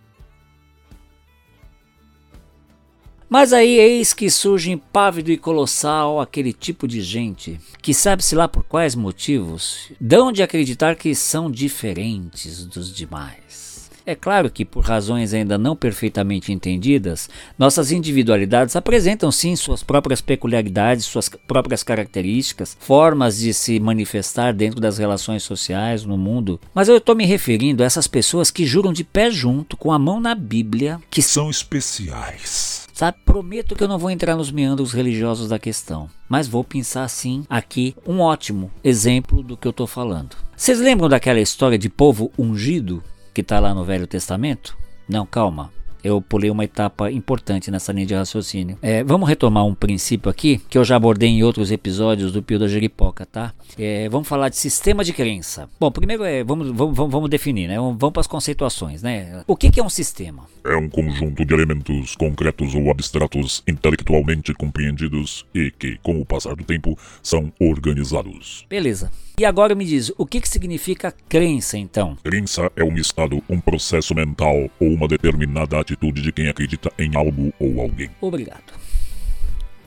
Mas 3.30 3.52
aí 3.52 3.78
eis 3.78 4.14
que 4.14 4.30
surge 4.30 4.72
impávido 4.72 5.32
e 5.32 5.38
colossal 5.38 6.22
aquele 6.22 6.54
tipo 6.54 6.88
de 6.88 7.02
gente 7.02 7.60
que 7.82 7.94
sabe-se 7.94 8.36
lá 8.36 8.48
por 8.48 8.64
quais 8.64 8.96
motivos 8.96 9.92
dão 10.00 10.32
de 10.32 10.42
acreditar 10.42 10.96
que 10.96 11.14
são 11.14 11.52
diferentes 11.52 12.66
dos 12.66 12.94
demais. 12.94 13.58
É 14.06 14.16
claro 14.16 14.50
que, 14.50 14.64
por 14.64 14.86
razões 14.86 15.34
ainda 15.34 15.58
não 15.58 15.76
perfeitamente 15.76 16.54
entendidas, 16.54 17.30
nossas 17.60 17.92
individualidades 17.92 18.78
apresentam 18.78 19.30
sim 19.30 19.54
suas 19.54 19.84
próprias 19.84 20.22
peculiaridades, 20.22 21.06
suas 21.06 21.28
próprias 21.28 21.84
características, 21.84 22.78
formas 22.80 23.40
de 23.40 23.54
se 23.54 23.78
manifestar 23.82 24.54
dentro 24.54 24.80
das 24.80 24.98
relações 24.98 25.44
sociais 25.44 26.06
no 26.06 26.18
mundo. 26.18 26.58
Mas 26.74 26.88
eu 26.88 26.96
estou 26.96 27.14
me 27.14 27.26
referindo 27.26 27.84
a 27.84 27.86
essas 27.86 28.08
pessoas 28.08 28.50
que 28.50 28.66
juram 28.66 28.94
de 28.94 29.04
pé 29.04 29.30
junto, 29.30 29.76
com 29.76 29.92
a 29.92 30.00
mão 30.00 30.22
na 30.22 30.34
Bíblia, 30.34 31.02
que 31.12 31.22
são 31.22 31.50
especiais. 31.50 32.87
Sabe, 32.98 33.20
prometo 33.24 33.76
que 33.76 33.84
eu 33.84 33.88
não 33.88 34.00
vou 34.00 34.10
entrar 34.10 34.36
nos 34.36 34.50
meandros 34.50 34.92
religiosos 34.92 35.50
da 35.50 35.60
questão, 35.60 36.10
mas 36.28 36.48
vou 36.48 36.64
pensar 36.64 37.04
assim 37.04 37.46
aqui 37.48 37.96
um 38.04 38.22
ótimo 38.22 38.72
exemplo 38.84 39.44
do 39.44 39.56
que 39.56 39.68
eu 39.68 39.70
estou 39.70 39.86
falando. 39.86 40.36
Vocês 40.56 40.80
lembram 40.80 41.08
daquela 41.08 41.40
história 41.40 41.78
de 41.78 41.90
povo 41.90 42.32
ungido? 42.40 43.04
que 43.36 43.42
está 43.42 43.60
lá 43.60 43.72
no 43.72 43.86
Velho 43.86 44.08
Testamento? 44.08 44.76
Não, 45.08 45.28
calma. 45.28 45.72
Eu 46.04 46.22
pulei 46.22 46.50
uma 46.50 46.64
etapa 46.64 47.12
importante 47.12 47.72
nessa 47.72 47.92
linha 47.92 48.06
de 48.06 48.14
raciocínio. 48.14 48.78
É, 48.82 49.04
vamos 49.04 49.28
retomar 49.28 49.66
um 49.66 49.76
princípio 49.76 50.30
aqui 50.30 50.62
que 50.70 50.78
eu 50.78 50.84
já 50.84 50.96
abordei 50.96 51.30
em 51.30 51.44
outros 51.44 51.72
episódios 51.72 52.32
do 52.32 52.42
Pio 52.42 52.60
da 52.60 52.68
Jeripoca, 52.68 53.26
tá? 53.26 53.54
É, 53.78 54.08
vamos 54.10 54.28
falar 54.28 54.50
de 54.50 54.58
sistema 54.58 55.04
de 55.04 55.14
crença. 55.14 55.70
Bom, 55.80 55.92
primeiro 55.92 56.24
é, 56.24 56.44
vamos, 56.44 56.72
vamos, 56.72 57.12
vamos 57.12 57.30
definir, 57.30 57.68
né? 57.68 57.78
Vamos 57.78 58.12
para 58.12 58.22
as 58.22 58.28
conceituações, 58.28 59.02
né? 59.02 59.44
O 59.48 59.56
que, 59.56 59.70
que 59.70 59.80
é 59.80 59.84
um 59.84 59.90
sistema? 59.90 60.44
É 60.64 60.76
um 60.76 60.90
conjunto 60.90 61.46
de 61.46 61.54
elementos 61.54 62.16
concretos 62.16 62.76
ou 62.76 62.90
abstratos 62.92 63.64
intelectualmente 63.68 64.54
compreendidos 64.54 65.46
e 65.54 65.72
que, 65.72 65.98
com 66.04 66.20
o 66.20 66.26
passar 66.26 66.56
do 66.56 66.64
tempo, 66.64 66.98
são 67.22 67.52
organizados. 67.60 68.66
Beleza. 68.70 69.12
E 69.40 69.46
agora 69.46 69.76
me 69.76 69.86
diz, 69.86 70.12
o 70.18 70.26
que, 70.26 70.42
que 70.42 70.50
significa 70.50 71.14
crença 71.30 71.78
então? 71.78 72.18
Crença 72.24 72.72
é 72.76 72.84
um 72.84 72.96
estado, 72.98 73.40
um 73.48 73.62
processo 73.62 74.16
mental 74.16 74.68
ou 74.80 74.88
uma 74.88 75.08
determinada 75.08 75.80
atitude 75.80 76.24
de 76.24 76.32
quem 76.32 76.50
acredita 76.50 76.92
em 76.98 77.16
algo 77.16 77.54
ou 77.60 77.80
alguém. 77.80 78.10
Obrigado. 78.20 78.74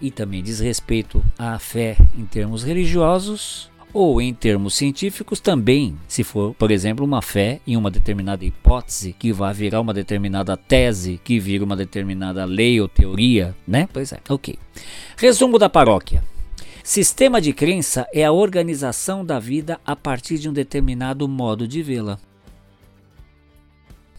E 0.01 0.09
também 0.09 0.41
diz 0.41 0.61
respeito 0.61 1.21
à 1.37 1.59
fé 1.59 1.97
em 2.17 2.25
termos 2.27 2.63
religiosos 2.63 3.69
ou 3.93 4.23
em 4.23 4.33
termos 4.33 4.75
científicos 4.75 5.41
também, 5.41 5.99
se 6.07 6.23
for, 6.23 6.55
por 6.55 6.71
exemplo, 6.71 7.05
uma 7.05 7.21
fé 7.21 7.61
em 7.67 7.77
uma 7.77 7.91
determinada 7.91 8.45
hipótese 8.45 9.13
que 9.19 9.33
vai 9.33 9.53
virar 9.53 9.81
uma 9.81 9.93
determinada 9.93 10.57
tese, 10.57 11.21
que 11.25 11.41
vira 11.41 11.65
uma 11.65 11.75
determinada 11.75 12.45
lei 12.45 12.81
ou 12.81 12.87
teoria, 12.87 13.53
né? 13.67 13.89
Pois 13.93 14.13
é, 14.13 14.21
ok. 14.29 14.57
Resumo 15.17 15.59
da 15.59 15.69
paróquia. 15.69 16.23
Sistema 16.91 17.41
de 17.41 17.53
crença 17.53 18.05
é 18.13 18.25
a 18.25 18.33
organização 18.33 19.25
da 19.25 19.39
vida 19.39 19.81
a 19.87 19.95
partir 19.95 20.39
de 20.41 20.49
um 20.49 20.53
determinado 20.53 21.29
modo 21.29 21.69
de 21.69 21.85
vê-la. 21.85 22.19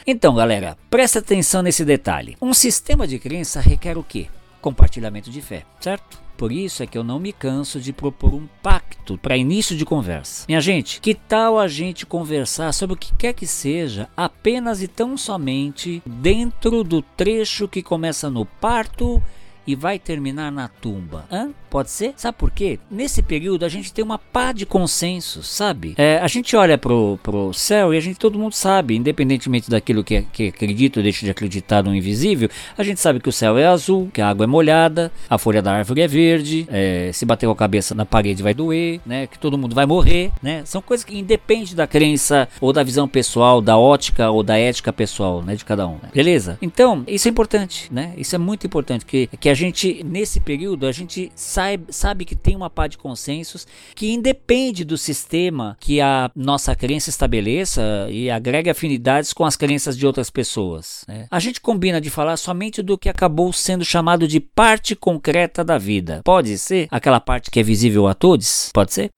Então, 0.08 0.34
galera, 0.34 0.78
presta 0.90 1.20
atenção 1.20 1.62
nesse 1.62 1.84
detalhe. 1.84 2.38
Um 2.42 2.54
sistema 2.54 3.06
de 3.06 3.20
crença 3.20 3.60
requer 3.60 3.98
o 3.98 4.04
quê? 4.06 4.30
Compartilhamento 4.62 5.30
de 5.30 5.42
fé, 5.42 5.66
certo? 5.82 6.18
Por 6.38 6.50
isso 6.50 6.82
é 6.82 6.88
que 6.88 6.98
eu 6.98 7.04
não 7.04 7.20
me 7.20 7.34
canso 7.34 7.78
de 7.78 7.92
propor 7.92 8.34
um 8.34 8.48
pacto 8.64 9.18
para 9.18 9.36
início 9.36 9.76
de 9.76 9.84
conversa. 9.84 10.46
Minha 10.48 10.62
gente, 10.62 11.02
que 11.02 11.14
tal 11.14 11.60
a 11.60 11.68
gente 11.68 12.06
conversar 12.06 12.72
sobre 12.72 12.94
o 12.94 12.98
que 12.98 13.14
quer 13.18 13.34
que 13.34 13.46
seja, 13.46 14.08
apenas 14.16 14.82
e 14.82 14.88
tão 14.88 15.18
somente 15.18 16.02
dentro 16.06 16.86
do 16.86 17.02
trecho 17.02 17.68
que 17.68 17.84
começa 17.84 18.30
no 18.30 18.46
parto 18.46 19.22
e 19.66 19.76
vai 19.76 20.00
terminar 20.00 20.52
na 20.52 20.68
tumba? 20.68 21.26
Hã? 21.32 21.50
Pode 21.70 21.90
ser? 21.90 22.14
Sabe 22.18 22.38
por 22.38 22.52
quê? 22.52 22.80
Nesse 22.90 23.22
período 23.22 23.64
a 23.64 23.70
gente 23.70 23.94
tem 23.94 24.04
uma 24.04 24.18
pá 24.18 24.52
de 24.52 24.66
consenso, 24.66 25.42
sabe? 25.42 25.94
É, 25.98 26.20
a 26.22 26.28
gente 26.28 26.54
olha 26.56 26.78
pro, 26.78 27.18
pro 27.24 27.54
céu 27.54 27.94
e 27.94 27.98
a 27.98 28.02
gente 28.02 28.20
todo 28.20 28.38
mundo 28.38 28.54
sabe, 28.54 28.96
independentemente 28.96 29.70
daquilo 29.70 30.04
que, 30.04 30.22
que 30.34 30.48
acredita 30.50 31.00
ou 31.00 31.04
deixa 31.04 31.24
de 31.24 31.32
acreditar 31.32 31.82
no 31.82 31.96
invisível, 31.96 32.50
a 32.78 32.84
gente 32.84 33.00
sabe 33.00 33.22
que 33.22 33.30
o 33.30 33.32
céu 33.32 33.58
é 33.58 33.68
azul, 33.68 34.10
que 34.14 34.22
a 34.22 34.28
água 34.28 34.44
é 34.44 34.48
molhada, 34.48 35.12
a 35.30 35.38
folha 35.38 35.62
da 35.62 35.72
árvore 35.72 36.02
é 36.02 36.08
verde, 36.08 36.68
é, 36.70 37.10
se 37.14 37.26
bater 37.26 37.46
com 37.46 37.54
a 37.54 37.56
cabeça 37.56 37.96
na 37.96 38.06
parede 38.06 38.44
vai 38.44 38.54
doer, 38.54 39.00
né? 39.06 39.28
Que 39.28 39.40
todo 39.40 39.58
mundo 39.58 39.74
vai 39.74 39.86
morrer, 39.86 40.32
né? 40.44 40.64
São 40.66 40.82
coisas 40.82 41.06
que 41.06 41.18
independe 41.18 41.74
da 41.74 41.88
crença 41.88 42.50
ou 42.60 42.74
da 42.74 42.84
visão 42.84 43.08
pessoal, 43.08 43.62
da 43.62 43.78
ótica 43.78 44.30
ou 44.30 44.44
da 44.44 44.58
ética 44.58 44.92
pessoal, 44.92 45.42
né? 45.42 45.56
De 45.56 45.64
cada 45.64 45.88
um. 45.88 45.94
Né? 45.94 46.10
Beleza? 46.14 46.58
Então, 46.62 47.04
isso 47.08 47.30
é 47.30 47.32
importante, 47.32 47.88
né? 47.92 48.14
Isso 48.18 48.36
é 48.36 48.38
muito 48.38 48.68
importante 48.68 49.06
que, 49.06 49.28
que 49.40 49.50
a 49.52 49.54
gente, 49.54 50.04
nesse 50.04 50.40
período, 50.40 50.88
a 50.88 50.92
gente 50.92 51.32
sabe 51.36 51.82
sabe, 51.90 52.26
que 52.26 52.36
tem 52.36 52.56
uma 52.56 52.70
pá 52.70 52.88
de 52.88 52.98
consensos 52.98 53.68
que 53.96 54.12
independe 54.12 54.84
do 54.84 54.98
sistema 54.98 55.78
que 55.80 56.02
a 56.02 56.32
nossa 56.36 56.76
crença 56.76 57.10
estabeleça 57.10 58.08
e 58.10 58.30
agrega 58.30 58.72
afinidades 58.72 59.34
com 59.34 59.46
as 59.46 59.56
crenças 59.56 59.98
de 59.98 60.08
outras 60.08 60.30
pessoas. 60.30 61.04
Né? 61.08 61.28
A 61.30 61.40
gente 61.40 61.60
combina 61.62 62.00
de 62.00 62.10
falar 62.10 62.38
somente 62.38 62.82
do 62.82 62.98
que 62.98 63.10
acabou 63.10 63.52
sendo 63.52 63.84
chamado 63.84 64.28
de 64.28 64.40
parte 64.40 64.96
concreta 64.96 65.64
da 65.64 65.78
vida. 65.78 66.22
Pode 66.24 66.58
ser 66.58 66.88
aquela 66.90 67.20
parte 67.20 67.52
que 67.52 67.60
é 67.60 67.64
visível 67.64 68.08
a 68.08 68.14
todos? 68.14 68.72
Pode 68.74 68.94
ser? 68.94 69.12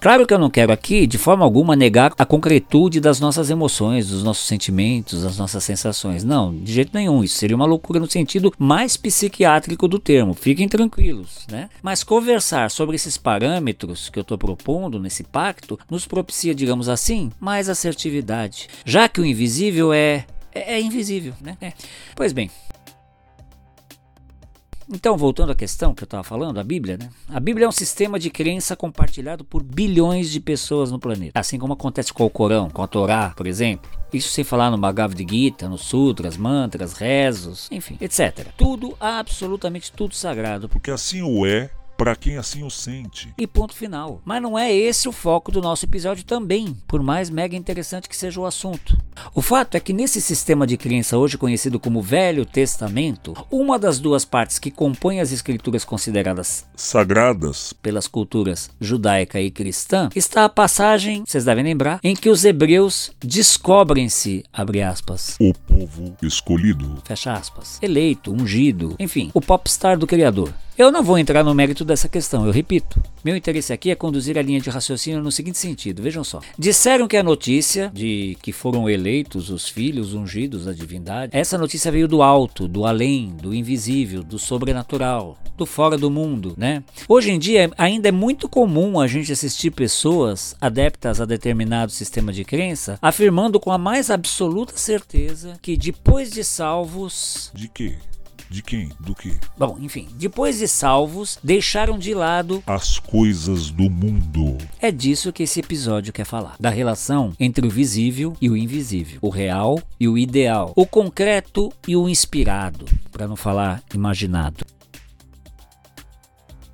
Claro 0.00 0.26
que 0.26 0.32
eu 0.32 0.38
não 0.38 0.48
quero 0.48 0.72
aqui, 0.72 1.06
de 1.06 1.18
forma 1.18 1.44
alguma, 1.44 1.76
negar 1.76 2.14
a 2.16 2.24
concretude 2.24 3.00
das 3.00 3.20
nossas 3.20 3.50
emoções, 3.50 4.08
dos 4.08 4.22
nossos 4.22 4.46
sentimentos, 4.46 5.22
das 5.22 5.36
nossas 5.36 5.62
sensações. 5.62 6.24
Não, 6.24 6.56
de 6.56 6.72
jeito 6.72 6.92
nenhum. 6.94 7.22
Isso 7.22 7.36
seria 7.36 7.54
uma 7.54 7.66
loucura 7.66 8.00
no 8.00 8.10
sentido 8.10 8.50
mais 8.58 8.96
psiquiátrico 8.96 9.86
do 9.86 9.98
termo. 9.98 10.32
Fiquem 10.32 10.66
tranquilos, 10.66 11.46
né? 11.50 11.68
Mas 11.82 12.02
conversar 12.02 12.70
sobre 12.70 12.96
esses 12.96 13.18
parâmetros 13.18 14.08
que 14.08 14.18
eu 14.18 14.22
estou 14.22 14.38
propondo 14.38 14.98
nesse 14.98 15.22
pacto 15.22 15.78
nos 15.90 16.06
propicia, 16.06 16.54
digamos 16.54 16.88
assim, 16.88 17.30
mais 17.38 17.68
assertividade. 17.68 18.68
Já 18.86 19.06
que 19.06 19.20
o 19.20 19.26
invisível 19.26 19.92
é. 19.92 20.24
é, 20.54 20.76
é 20.76 20.80
invisível, 20.80 21.34
né? 21.42 21.58
É. 21.60 21.74
Pois 22.16 22.32
bem, 22.32 22.50
então, 24.92 25.16
voltando 25.16 25.52
à 25.52 25.54
questão 25.54 25.94
que 25.94 26.02
eu 26.02 26.06
estava 26.06 26.24
falando, 26.24 26.58
a 26.58 26.64
Bíblia, 26.64 26.96
né? 26.96 27.08
A 27.28 27.38
Bíblia 27.38 27.66
é 27.66 27.68
um 27.68 27.72
sistema 27.72 28.18
de 28.18 28.28
crença 28.28 28.74
compartilhado 28.74 29.44
por 29.44 29.62
bilhões 29.62 30.30
de 30.30 30.40
pessoas 30.40 30.90
no 30.90 30.98
planeta. 30.98 31.38
Assim 31.38 31.58
como 31.58 31.74
acontece 31.74 32.12
com 32.12 32.24
o 32.24 32.30
Corão, 32.30 32.68
com 32.68 32.82
a 32.82 32.88
Torá, 32.88 33.32
por 33.36 33.46
exemplo. 33.46 33.88
Isso 34.12 34.30
sem 34.30 34.42
falar 34.42 34.70
no 34.70 34.76
Bhagavad 34.76 35.24
Gita, 35.28 35.68
nos 35.68 35.82
sutras, 35.82 36.36
mantras, 36.36 36.94
rezos, 36.94 37.68
enfim, 37.70 37.96
etc. 38.00 38.48
Tudo, 38.56 38.96
absolutamente 38.98 39.92
tudo 39.92 40.14
sagrado. 40.14 40.68
Porque 40.68 40.90
assim 40.90 41.22
o 41.22 41.46
é 41.46 41.70
para 42.00 42.16
quem 42.16 42.38
assim 42.38 42.62
o 42.62 42.70
sente. 42.70 43.28
E 43.36 43.46
ponto 43.46 43.74
final. 43.74 44.22
Mas 44.24 44.40
não 44.40 44.58
é 44.58 44.72
esse 44.72 45.06
o 45.06 45.12
foco 45.12 45.52
do 45.52 45.60
nosso 45.60 45.84
episódio 45.84 46.24
também, 46.24 46.74
por 46.88 47.02
mais 47.02 47.28
mega 47.28 47.54
interessante 47.54 48.08
que 48.08 48.16
seja 48.16 48.40
o 48.40 48.46
assunto. 48.46 48.96
O 49.34 49.42
fato 49.42 49.76
é 49.76 49.80
que 49.80 49.92
nesse 49.92 50.18
sistema 50.18 50.66
de 50.66 50.78
crença 50.78 51.18
hoje 51.18 51.36
conhecido 51.36 51.78
como 51.78 52.00
Velho 52.00 52.46
Testamento, 52.46 53.34
uma 53.50 53.78
das 53.78 53.98
duas 53.98 54.24
partes 54.24 54.58
que 54.58 54.70
compõem 54.70 55.20
as 55.20 55.30
escrituras 55.30 55.84
consideradas 55.84 56.64
sagradas 56.74 57.74
pelas 57.74 58.08
culturas 58.08 58.70
judaica 58.80 59.38
e 59.38 59.50
cristã 59.50 60.08
está 60.16 60.46
a 60.46 60.48
passagem, 60.48 61.22
vocês 61.26 61.44
devem 61.44 61.64
lembrar, 61.64 62.00
em 62.02 62.16
que 62.16 62.30
os 62.30 62.46
hebreus 62.46 63.12
descobrem-se, 63.22 64.42
abre 64.50 64.80
aspas, 64.80 65.36
o 65.38 65.52
povo 65.52 66.16
escolhido, 66.22 67.02
fecha 67.04 67.34
aspas, 67.34 67.78
eleito, 67.82 68.32
ungido, 68.32 68.96
enfim, 68.98 69.30
o 69.34 69.40
popstar 69.42 69.98
do 69.98 70.06
Criador. 70.06 70.50
Eu 70.80 70.90
não 70.90 71.02
vou 71.02 71.18
entrar 71.18 71.44
no 71.44 71.54
mérito 71.54 71.84
dessa 71.84 72.08
questão, 72.08 72.46
eu 72.46 72.50
repito. 72.50 73.02
Meu 73.22 73.36
interesse 73.36 73.70
aqui 73.70 73.90
é 73.90 73.94
conduzir 73.94 74.38
a 74.38 74.42
linha 74.42 74.62
de 74.62 74.70
raciocínio 74.70 75.22
no 75.22 75.30
seguinte 75.30 75.58
sentido: 75.58 76.02
vejam 76.02 76.24
só. 76.24 76.40
Disseram 76.58 77.06
que 77.06 77.18
a 77.18 77.22
notícia 77.22 77.90
de 77.92 78.34
que 78.40 78.50
foram 78.50 78.88
eleitos 78.88 79.50
os 79.50 79.68
filhos 79.68 80.14
ungidos 80.14 80.64
da 80.64 80.72
divindade, 80.72 81.36
essa 81.36 81.58
notícia 81.58 81.92
veio 81.92 82.08
do 82.08 82.22
alto, 82.22 82.66
do 82.66 82.86
além, 82.86 83.28
do 83.28 83.52
invisível, 83.54 84.22
do 84.22 84.38
sobrenatural, 84.38 85.36
do 85.54 85.66
fora 85.66 85.98
do 85.98 86.10
mundo, 86.10 86.54
né? 86.56 86.82
Hoje 87.06 87.30
em 87.30 87.38
dia 87.38 87.70
ainda 87.76 88.08
é 88.08 88.12
muito 88.12 88.48
comum 88.48 88.98
a 88.98 89.06
gente 89.06 89.30
assistir 89.30 89.70
pessoas 89.72 90.56
adeptas 90.58 91.20
a 91.20 91.26
determinado 91.26 91.92
sistema 91.92 92.32
de 92.32 92.42
crença 92.42 92.98
afirmando 93.02 93.60
com 93.60 93.70
a 93.70 93.76
mais 93.76 94.08
absoluta 94.08 94.78
certeza 94.78 95.58
que 95.60 95.76
depois 95.76 96.30
de 96.30 96.42
salvos. 96.42 97.50
De 97.52 97.68
quê? 97.68 97.98
De 98.50 98.62
quem? 98.62 98.88
Do 98.98 99.14
que? 99.14 99.38
Bom, 99.56 99.78
enfim, 99.80 100.08
depois 100.16 100.58
de 100.58 100.66
salvos, 100.66 101.38
deixaram 101.40 101.96
de 101.96 102.12
lado 102.12 102.60
as 102.66 102.98
coisas 102.98 103.70
do 103.70 103.88
mundo. 103.88 104.58
É 104.80 104.90
disso 104.90 105.32
que 105.32 105.44
esse 105.44 105.60
episódio 105.60 106.12
quer 106.12 106.24
falar. 106.24 106.56
Da 106.58 106.68
relação 106.68 107.32
entre 107.38 107.64
o 107.64 107.70
visível 107.70 108.36
e 108.40 108.50
o 108.50 108.56
invisível, 108.56 109.20
o 109.22 109.28
real 109.28 109.80
e 110.00 110.08
o 110.08 110.18
ideal, 110.18 110.72
o 110.74 110.84
concreto 110.84 111.72
e 111.86 111.94
o 111.94 112.08
inspirado, 112.08 112.86
para 113.12 113.28
não 113.28 113.36
falar 113.36 113.84
imaginado. 113.94 114.66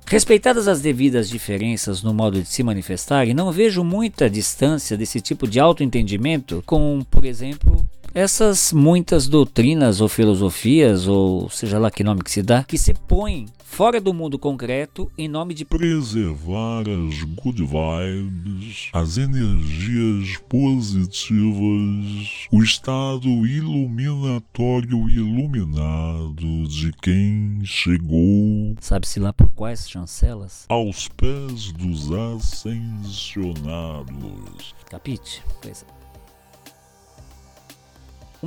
Respeitadas 0.07 0.69
as 0.69 0.79
devidas 0.79 1.29
diferenças 1.29 2.01
no 2.01 2.13
modo 2.13 2.41
de 2.41 2.47
se 2.47 2.63
manifestar, 2.63 3.27
e 3.27 3.33
não 3.33 3.51
vejo 3.51 3.83
muita 3.83 4.29
distância 4.29 4.97
desse 4.97 5.19
tipo 5.19 5.45
de 5.45 5.59
autoentendimento 5.59 6.63
com, 6.65 7.01
por 7.11 7.25
exemplo, 7.25 7.85
essas 8.17 8.73
muitas 8.73 9.27
doutrinas 9.27 10.01
ou 10.01 10.09
filosofias, 10.09 11.07
ou 11.07 11.47
seja 11.51 11.77
lá 11.77 11.91
que 11.91 12.03
nome 12.03 12.23
que 12.23 12.31
se 12.31 12.41
dá, 12.41 12.63
que 12.63 12.75
se 12.75 12.91
põem 12.91 13.45
fora 13.63 14.01
do 14.01 14.11
mundo 14.11 14.39
concreto 14.39 15.11
em 15.15 15.27
nome 15.27 15.53
de 15.53 15.63
preservar 15.63 16.85
as 16.89 17.21
good 17.21 17.61
vibes, 17.61 18.89
as 18.91 19.19
energias 19.19 20.35
positivas, 20.49 22.47
o 22.51 22.63
estado 22.63 23.27
iluminatório 23.45 25.07
iluminado 25.07 26.67
de 26.67 26.91
quem 26.93 27.61
chegou. 27.63 28.75
Sabe-se 28.81 29.19
lá 29.19 29.31
por 29.31 29.51
quais 29.51 29.87
chancelas? 29.87 30.65
Aos 30.69 31.07
pés 31.09 31.71
dos 31.71 32.11
ascensionados. 32.11 34.73
Capite? 34.89 35.43
Pois 35.61 35.83
é. 35.83 35.96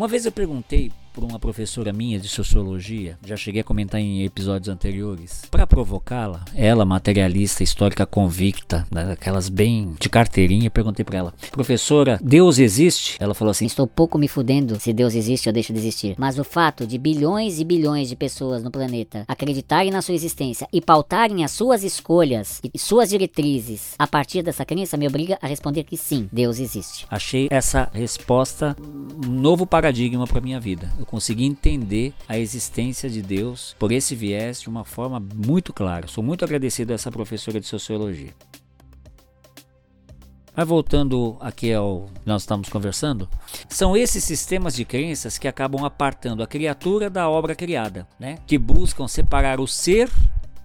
Uma 0.00 0.08
vez 0.08 0.24
eu 0.24 0.32
perguntei 0.32 0.90
por 1.12 1.24
uma 1.24 1.38
professora 1.38 1.92
minha 1.92 2.18
de 2.18 2.28
sociologia, 2.28 3.18
já 3.24 3.36
cheguei 3.36 3.60
a 3.60 3.64
comentar 3.64 4.00
em 4.00 4.24
episódios 4.24 4.68
anteriores, 4.68 5.42
para 5.50 5.66
provocá-la, 5.66 6.44
ela, 6.54 6.84
materialista, 6.84 7.62
histórica 7.62 8.06
convicta, 8.06 8.86
daquelas 8.90 9.48
bem 9.48 9.94
de 9.98 10.08
carteirinha, 10.08 10.70
perguntei 10.70 11.04
para 11.04 11.18
ela: 11.18 11.34
"Professora, 11.50 12.18
Deus 12.22 12.58
existe?" 12.58 13.16
Ela 13.20 13.34
falou 13.34 13.50
assim: 13.50 13.66
Estou 13.66 13.86
pouco 13.86 14.18
me 14.18 14.28
fudendo 14.28 14.78
se 14.78 14.92
Deus 14.92 15.14
existe 15.14 15.48
ou 15.48 15.52
deixa 15.52 15.72
de 15.72 15.78
existir. 15.78 16.14
Mas 16.18 16.38
o 16.38 16.44
fato 16.44 16.86
de 16.86 16.98
bilhões 16.98 17.58
e 17.58 17.64
bilhões 17.64 18.08
de 18.08 18.16
pessoas 18.16 18.62
no 18.62 18.70
planeta 18.70 19.24
acreditarem 19.28 19.90
na 19.90 20.02
sua 20.02 20.14
existência 20.14 20.66
e 20.72 20.80
pautarem 20.80 21.44
as 21.44 21.50
suas 21.50 21.82
escolhas 21.82 22.60
e 22.72 22.78
suas 22.78 23.10
diretrizes 23.10 23.94
a 23.98 24.06
partir 24.06 24.42
dessa 24.42 24.64
crença 24.64 24.96
me 24.96 25.06
obriga 25.06 25.38
a 25.42 25.46
responder 25.46 25.84
que 25.84 25.96
sim, 25.96 26.28
Deus 26.32 26.58
existe. 26.58 27.06
Achei 27.10 27.48
essa 27.50 27.88
resposta 27.92 28.76
um 29.26 29.30
novo 29.30 29.66
paradigma 29.66 30.26
para 30.26 30.40
minha 30.40 30.60
vida. 30.60 30.90
Eu 31.00 31.06
consegui 31.06 31.46
entender 31.46 32.12
a 32.28 32.38
existência 32.38 33.08
de 33.08 33.22
Deus 33.22 33.74
por 33.78 33.90
esse 33.90 34.14
viés 34.14 34.60
de 34.60 34.68
uma 34.68 34.84
forma 34.84 35.18
muito 35.34 35.72
clara. 35.72 36.06
Sou 36.06 36.22
muito 36.22 36.44
agradecido 36.44 36.92
a 36.92 36.94
essa 36.94 37.10
professora 37.10 37.58
de 37.58 37.66
sociologia. 37.66 38.34
Mas 40.54 40.68
voltando 40.68 41.38
aqui 41.40 41.72
ao 41.72 42.04
que 42.22 42.26
nós 42.28 42.42
estamos 42.42 42.68
conversando, 42.68 43.26
são 43.66 43.96
esses 43.96 44.22
sistemas 44.22 44.74
de 44.74 44.84
crenças 44.84 45.38
que 45.38 45.48
acabam 45.48 45.86
apartando 45.86 46.42
a 46.42 46.46
criatura 46.46 47.08
da 47.08 47.30
obra 47.30 47.54
criada, 47.54 48.06
né? 48.18 48.36
Que 48.46 48.58
buscam 48.58 49.08
separar 49.08 49.58
o 49.58 49.66
ser 49.66 50.10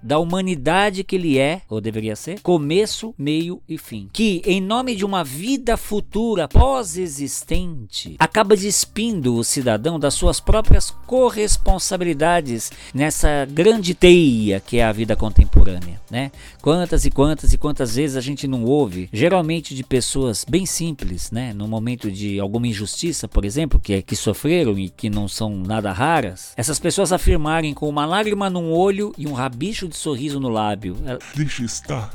da 0.05 0.19
humanidade 0.19 1.03
que 1.03 1.15
ele 1.15 1.39
é, 1.39 1.63
ou 1.67 1.81
deveria 1.81 2.15
ser, 2.15 2.39
começo, 2.41 3.13
meio 3.17 3.59
e 3.67 3.75
fim. 3.75 4.07
Que, 4.13 4.39
em 4.45 4.61
nome 4.61 4.95
de 4.95 5.03
uma 5.03 5.23
vida 5.23 5.75
futura 5.75 6.47
pós-existente, 6.47 8.15
acaba 8.19 8.55
despindo 8.55 9.35
o 9.35 9.43
cidadão 9.43 9.99
das 9.99 10.13
suas 10.13 10.39
próprias 10.39 10.91
corresponsabilidades 11.07 12.71
nessa 12.93 13.45
grande 13.49 13.95
teia 13.95 14.59
que 14.59 14.77
é 14.77 14.83
a 14.83 14.91
vida 14.91 15.15
contemporânea, 15.15 15.99
né? 16.09 16.31
Quantas 16.65 17.05
e 17.05 17.11
quantas 17.11 17.53
e 17.53 17.59
quantas 17.59 17.95
vezes 17.95 18.17
a 18.17 18.21
gente 18.21 18.47
não 18.47 18.63
ouve, 18.63 19.07
geralmente 19.13 19.75
de 19.75 19.83
pessoas 19.83 20.43
bem 20.49 20.65
simples, 20.65 21.29
né? 21.29 21.53
No 21.53 21.67
momento 21.67 22.11
de 22.11 22.39
alguma 22.39 22.67
injustiça, 22.67 23.27
por 23.27 23.45
exemplo, 23.45 23.79
que, 23.79 24.01
que 24.01 24.15
sofreram 24.15 24.75
e 24.79 24.89
que 24.89 25.07
não 25.07 25.27
são 25.27 25.55
nada 25.55 25.91
raras, 25.91 26.53
essas 26.57 26.79
pessoas 26.79 27.13
afirmarem 27.13 27.71
com 27.71 27.87
uma 27.87 28.03
lágrima 28.07 28.49
num 28.49 28.71
olho 28.71 29.13
e 29.15 29.27
um 29.27 29.33
rabicho 29.33 29.87
de 29.87 29.95
sorriso 29.95 30.39
no 30.39 30.49
lábio. 30.49 30.97
Ela- 31.05 31.19
Deixa 31.35 31.63
estar. 31.63 32.11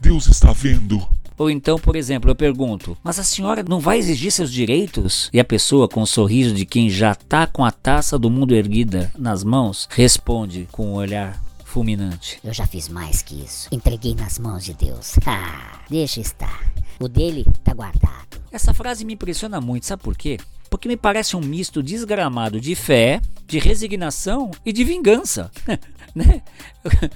Deus 0.00 0.28
está 0.28 0.52
vendo. 0.52 1.04
Ou 1.36 1.50
então, 1.50 1.76
por 1.76 1.96
exemplo, 1.96 2.30
eu 2.30 2.36
pergunto: 2.36 2.96
Mas 3.02 3.18
a 3.18 3.24
senhora 3.24 3.64
não 3.68 3.80
vai 3.80 3.98
exigir 3.98 4.30
seus 4.30 4.52
direitos? 4.52 5.28
E 5.32 5.40
a 5.40 5.44
pessoa, 5.44 5.88
com 5.88 6.02
o 6.02 6.06
sorriso 6.06 6.54
de 6.54 6.64
quem 6.64 6.88
já 6.88 7.16
tá 7.16 7.48
com 7.48 7.64
a 7.64 7.72
taça 7.72 8.16
do 8.16 8.30
mundo 8.30 8.54
erguida 8.54 9.10
nas 9.18 9.42
mãos, 9.42 9.88
responde 9.90 10.68
com 10.70 10.86
um 10.90 10.94
olhar 10.94 11.47
fulminante: 11.78 12.40
Eu 12.42 12.52
já 12.52 12.66
fiz 12.66 12.88
mais 12.88 13.22
que 13.22 13.40
isso. 13.40 13.68
Entreguei 13.70 14.12
nas 14.14 14.38
mãos 14.38 14.64
de 14.64 14.74
Deus. 14.74 15.14
Ah, 15.30 15.80
deixa 15.88 16.20
estar. 16.20 16.72
O 16.98 17.06
dele 17.06 17.44
tá 17.62 17.74
guardado. 17.74 18.40
Essa 18.50 18.72
frase 18.72 19.04
me 19.04 19.12
impressiona 19.12 19.60
muito, 19.60 19.84
sabe 19.86 20.02
por 20.02 20.16
quê? 20.16 20.38
Porque 20.70 20.88
me 20.88 20.96
parece 20.96 21.36
um 21.36 21.40
misto 21.40 21.82
desgramado 21.82 22.60
de 22.60 22.74
fé, 22.74 23.20
de 23.46 23.58
resignação 23.58 24.50
e 24.64 24.72
de 24.72 24.84
vingança. 24.84 25.50
né? 26.14 26.42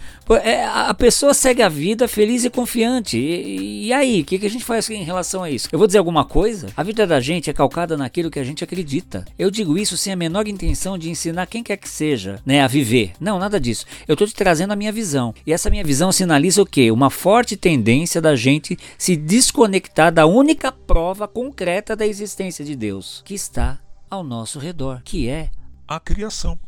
É, 0.44 0.64
a 0.64 0.82
a 0.88 0.94
pessoa 0.94 1.34
segue 1.34 1.62
a 1.62 1.68
vida 1.68 2.06
feliz 2.06 2.44
e 2.44 2.50
confiante. 2.50 3.16
E, 3.18 3.86
e 3.86 3.92
aí, 3.92 4.20
o 4.20 4.24
que, 4.24 4.38
que 4.38 4.46
a 4.46 4.50
gente 4.50 4.64
faz 4.64 4.88
em 4.90 5.02
relação 5.02 5.42
a 5.42 5.50
isso? 5.50 5.68
Eu 5.72 5.78
vou 5.78 5.86
dizer 5.86 5.98
alguma 5.98 6.24
coisa? 6.24 6.68
A 6.76 6.82
vida 6.82 7.06
da 7.06 7.20
gente 7.20 7.48
é 7.50 7.52
calcada 7.52 7.96
naquilo 7.96 8.30
que 8.30 8.38
a 8.38 8.44
gente 8.44 8.62
acredita. 8.62 9.24
Eu 9.38 9.50
digo 9.50 9.76
isso 9.76 9.96
sem 9.96 10.12
a 10.12 10.16
menor 10.16 10.46
intenção 10.46 10.96
de 10.96 11.10
ensinar 11.10 11.46
quem 11.46 11.62
quer 11.62 11.76
que 11.76 11.88
seja 11.88 12.40
né, 12.44 12.62
a 12.62 12.66
viver. 12.66 13.12
Não, 13.20 13.38
nada 13.38 13.58
disso. 13.58 13.86
Eu 14.06 14.14
estou 14.14 14.26
te 14.26 14.34
trazendo 14.34 14.72
a 14.72 14.76
minha 14.76 14.92
visão. 14.92 15.34
E 15.46 15.52
essa 15.52 15.70
minha 15.70 15.84
visão 15.84 16.12
sinaliza 16.12 16.62
o 16.62 16.66
quê? 16.66 16.90
Uma 16.90 17.10
forte 17.10 17.56
tendência 17.56 18.20
da 18.20 18.36
gente 18.36 18.78
se 18.98 19.16
desconectar 19.16 20.12
da 20.12 20.26
única 20.26 20.70
prova 20.70 21.26
concreta 21.26 21.96
da 21.96 22.06
existência 22.06 22.64
de 22.64 22.76
Deus, 22.76 23.22
que 23.24 23.34
está 23.42 23.80
ao 24.08 24.22
nosso 24.22 24.58
redor, 24.60 25.02
que 25.02 25.28
é 25.28 25.50
A 25.88 25.98
criação. 25.98 26.58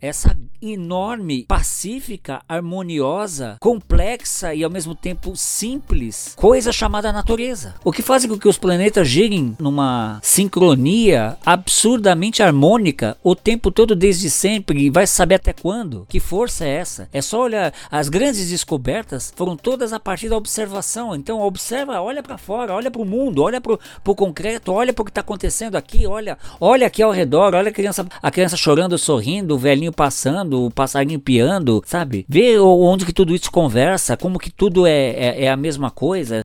Essa 0.00 0.36
enorme, 0.62 1.44
pacífica, 1.44 2.42
harmoniosa, 2.48 3.56
complexa 3.60 4.54
e 4.54 4.62
ao 4.62 4.70
mesmo 4.70 4.94
tempo 4.94 5.34
simples 5.34 6.34
coisa 6.36 6.72
chamada 6.72 7.12
natureza. 7.12 7.74
O 7.84 7.92
que 7.92 8.02
faz 8.02 8.26
com 8.26 8.38
que 8.38 8.48
os 8.48 8.58
planetas 8.58 9.08
girem 9.08 9.56
numa 9.58 10.18
sincronia 10.22 11.36
absurdamente 11.44 12.42
harmônica 12.42 13.16
o 13.22 13.34
tempo 13.34 13.70
todo 13.70 13.96
desde 13.96 14.30
sempre 14.30 14.86
e 14.86 14.90
vai 14.90 15.06
saber 15.06 15.36
até 15.36 15.52
quando? 15.52 16.06
Que 16.08 16.20
força 16.20 16.64
é 16.64 16.70
essa? 16.70 17.08
É 17.12 17.22
só 17.22 17.42
olhar, 17.42 17.72
as 17.90 18.08
grandes 18.08 18.50
descobertas 18.50 19.32
foram 19.34 19.56
todas 19.56 19.92
a 19.92 20.00
partir 20.00 20.28
da 20.28 20.36
observação. 20.36 21.14
Então 21.14 21.40
observa, 21.40 22.00
olha 22.00 22.22
para 22.22 22.38
fora, 22.38 22.74
olha 22.74 22.90
para 22.90 23.02
o 23.02 23.06
mundo, 23.06 23.42
olha 23.42 23.60
para 23.60 23.72
o 23.72 24.14
concreto, 24.14 24.72
olha 24.72 24.92
para 24.92 25.02
o 25.02 25.04
que 25.04 25.10
está 25.10 25.20
acontecendo 25.20 25.76
aqui, 25.76 26.06
olha, 26.06 26.36
olha 26.60 26.86
aqui 26.86 27.02
ao 27.02 27.10
redor, 27.10 27.54
olha 27.54 27.70
a 27.70 27.72
criança, 27.72 28.06
a 28.22 28.30
criança 28.30 28.56
chorando, 28.56 28.98
sorrindo, 28.98 29.54
o 29.54 29.58
velhinho 29.58 29.89
passando, 29.92 30.64
o 30.66 30.70
passarinho 30.70 31.20
piando, 31.20 31.82
sabe? 31.86 32.24
O- 32.60 32.84
onde 32.84 33.04
que 33.06 33.12
tudo 33.12 33.34
isso 33.34 33.50
conversa, 33.50 34.16
como 34.16 34.38
que 34.38 34.50
tudo 34.50 34.86
é, 34.86 35.10
é, 35.10 35.44
é 35.44 35.50
a 35.50 35.56
mesma 35.56 35.90
coisa. 35.90 36.42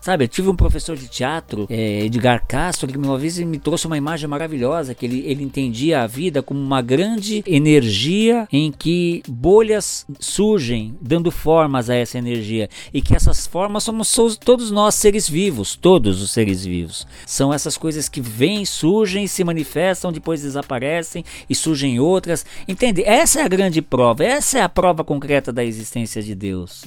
Sabe, 0.00 0.24
eu 0.24 0.28
tive 0.28 0.48
um 0.48 0.56
professor 0.56 0.96
de 0.96 1.08
teatro, 1.08 1.66
é, 1.68 2.04
Edgar 2.06 2.42
Castro, 2.46 2.88
que 2.90 2.96
uma 2.96 3.18
vez 3.18 3.38
me 3.38 3.58
trouxe 3.58 3.86
uma 3.86 3.98
imagem 3.98 4.26
maravilhosa, 4.26 4.94
que 4.94 5.04
ele, 5.04 5.20
ele 5.26 5.44
entendia 5.44 6.02
a 6.02 6.06
vida 6.06 6.42
como 6.42 6.58
uma 6.58 6.80
grande 6.80 7.44
energia 7.46 8.48
em 8.50 8.72
que 8.72 9.22
bolhas 9.28 10.06
surgem, 10.18 10.94
dando 11.02 11.30
formas 11.30 11.90
a 11.90 11.94
essa 11.94 12.16
energia. 12.16 12.70
E 12.94 13.02
que 13.02 13.14
essas 13.14 13.46
formas 13.46 13.84
somos 13.84 14.08
so- 14.08 14.38
todos 14.38 14.70
nós 14.70 14.94
seres 14.94 15.28
vivos, 15.28 15.76
todos 15.76 16.22
os 16.22 16.30
seres 16.30 16.64
vivos. 16.64 17.06
São 17.26 17.52
essas 17.52 17.76
coisas 17.76 18.08
que 18.08 18.22
vêm, 18.22 18.64
surgem, 18.64 19.26
se 19.26 19.44
manifestam, 19.44 20.10
depois 20.12 20.40
desaparecem 20.40 21.24
e 21.48 21.54
surgem 21.54 22.00
outras. 22.00 22.46
Entende? 22.66 23.02
Essa 23.04 23.40
é 23.40 23.44
a 23.44 23.48
grande 23.48 23.82
prova, 23.82 24.24
essa 24.24 24.58
é 24.58 24.62
a 24.62 24.68
prova 24.68 25.04
concreta 25.04 25.52
da 25.52 25.62
existência 25.62 26.22
de 26.22 26.34
Deus. 26.34 26.84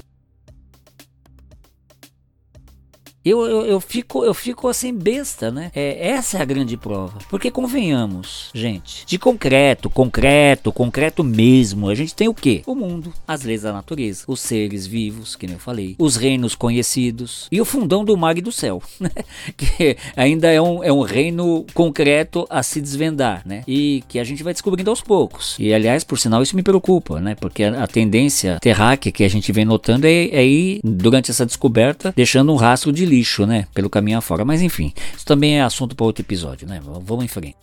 Eu, 3.26 3.46
eu, 3.46 3.66
eu 3.66 3.80
fico 3.80 4.26
eu 4.26 4.34
fico 4.34 4.68
assim 4.68 4.94
besta, 4.94 5.50
né? 5.50 5.72
É, 5.74 6.10
essa 6.10 6.38
é 6.38 6.42
a 6.42 6.46
grande 6.46 6.76
prova. 6.76 7.20
Porque 7.30 7.50
convenhamos, 7.50 8.50
gente, 8.54 9.06
de 9.06 9.18
concreto, 9.18 9.90
concreto, 9.90 10.72
concreto 10.72 11.24
mesmo, 11.24 11.88
a 11.88 11.96
gente 11.96 12.14
tem 12.14 12.28
o 12.28 12.34
quê? 12.34 12.62
O 12.66 12.76
mundo, 12.76 13.14
as 13.28 13.44
leis 13.44 13.62
da 13.62 13.72
natureza, 13.72 14.26
os 14.28 14.42
seres 14.42 14.86
vivos, 14.86 15.36
que 15.36 15.46
nem 15.46 15.56
eu 15.56 15.60
falei, 15.60 15.96
os 15.98 16.16
reinos 16.16 16.54
conhecidos 16.54 17.48
e 17.52 17.62
o 17.62 17.66
fundão 17.66 18.04
do 18.04 18.18
mar 18.18 18.38
e 18.38 18.42
do 18.42 18.52
céu, 18.52 18.82
né? 19.00 19.12
Que 19.56 19.96
ainda 20.16 20.52
é 20.52 20.62
um, 20.62 20.84
é 20.84 20.92
um 20.92 21.02
reino 21.02 21.66
concreto 21.74 22.46
a 22.50 22.62
se 22.62 22.82
desvendar, 22.82 23.42
né? 23.46 23.64
E 23.68 24.04
que 24.08 24.20
a 24.20 24.24
gente 24.24 24.44
vai 24.44 24.54
descobrindo 24.54 24.90
aos 24.90 25.02
poucos. 25.02 25.56
E 25.58 25.74
aliás, 25.74 26.04
por 26.04 26.20
sinal, 26.20 26.44
isso 26.44 26.56
me 26.56 26.64
preocupa, 26.64 27.22
né? 27.22 27.36
Porque 27.36 27.64
a, 27.64 27.84
a 27.84 27.88
tendência 27.88 28.58
terráquea 28.60 29.12
que 29.12 29.24
a 29.24 29.30
gente 29.30 29.52
vem 29.52 29.64
notando 29.64 30.06
é, 30.06 30.26
é 30.26 30.46
ir, 30.46 30.82
durante 30.84 31.32
essa 31.32 31.46
descoberta, 31.46 32.14
deixando 32.16 32.52
um 32.52 32.58
rastro 32.58 32.92
de 32.92 33.06
lixo, 33.14 33.46
né? 33.46 33.68
Pelo 33.74 33.90
caminho 33.90 34.18
afora. 34.18 34.44
Mas 34.44 34.62
enfim, 34.62 34.94
isso 35.16 35.26
também 35.26 35.60
é 35.60 35.62
assunto 35.62 35.96
para 35.96 36.06
outro 36.06 36.24
episódio, 36.24 36.68
né? 36.68 36.82
Vamos 36.84 37.24
em 37.24 37.28
frente. 37.28 37.56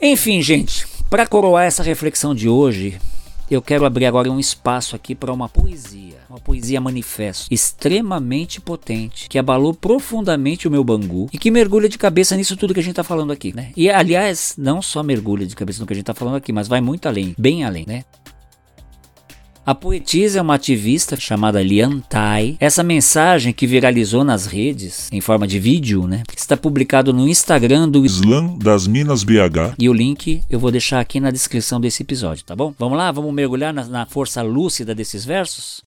Enfim, 0.00 0.40
gente, 0.40 0.86
para 1.10 1.26
coroar 1.26 1.64
essa 1.64 1.82
reflexão 1.82 2.34
de 2.34 2.48
hoje, 2.48 2.98
eu 3.50 3.60
quero 3.60 3.84
abrir 3.84 4.06
agora 4.06 4.30
um 4.30 4.38
espaço 4.38 4.94
aqui 4.94 5.14
para 5.14 5.32
uma 5.32 5.48
poesia, 5.48 6.18
uma 6.30 6.38
poesia 6.38 6.80
manifesto, 6.80 7.52
extremamente 7.52 8.60
potente, 8.60 9.28
que 9.28 9.38
abalou 9.38 9.74
profundamente 9.74 10.68
o 10.68 10.70
meu 10.70 10.84
bangu 10.84 11.28
e 11.32 11.36
que 11.36 11.50
mergulha 11.50 11.88
de 11.88 11.98
cabeça 11.98 12.36
nisso 12.36 12.56
tudo 12.56 12.72
que 12.72 12.80
a 12.80 12.82
gente 12.82 12.94
tá 12.94 13.02
falando 13.02 13.32
aqui, 13.32 13.52
né? 13.52 13.72
E 13.76 13.90
aliás, 13.90 14.54
não 14.56 14.80
só 14.80 15.02
mergulha 15.02 15.44
de 15.44 15.56
cabeça 15.56 15.80
no 15.80 15.86
que 15.86 15.92
a 15.92 15.96
gente 15.96 16.06
tá 16.06 16.14
falando 16.14 16.36
aqui, 16.36 16.52
mas 16.52 16.68
vai 16.68 16.80
muito 16.80 17.06
além, 17.06 17.34
bem 17.36 17.64
além, 17.64 17.84
né? 17.86 18.04
A 19.70 19.74
poetisa 19.76 20.40
é 20.40 20.42
uma 20.42 20.56
ativista 20.56 21.14
chamada 21.14 21.62
Lian 21.62 22.00
Tai. 22.00 22.56
Essa 22.58 22.82
mensagem 22.82 23.52
que 23.52 23.68
viralizou 23.68 24.24
nas 24.24 24.44
redes 24.44 25.08
em 25.12 25.20
forma 25.20 25.46
de 25.46 25.60
vídeo, 25.60 26.08
né? 26.08 26.24
Está 26.36 26.56
publicado 26.56 27.12
no 27.12 27.28
Instagram 27.28 27.88
do 27.88 28.04
Slam 28.04 28.58
das 28.58 28.88
Minas 28.88 29.22
BH. 29.22 29.76
e 29.78 29.88
o 29.88 29.92
link 29.92 30.42
eu 30.50 30.58
vou 30.58 30.72
deixar 30.72 30.98
aqui 30.98 31.20
na 31.20 31.30
descrição 31.30 31.80
desse 31.80 32.02
episódio, 32.02 32.44
tá 32.44 32.56
bom? 32.56 32.74
Vamos 32.76 32.98
lá, 32.98 33.12
vamos 33.12 33.32
mergulhar 33.32 33.72
na, 33.72 33.84
na 33.84 34.06
força 34.06 34.42
lúcida 34.42 34.92
desses 34.92 35.24
versos? 35.24 35.84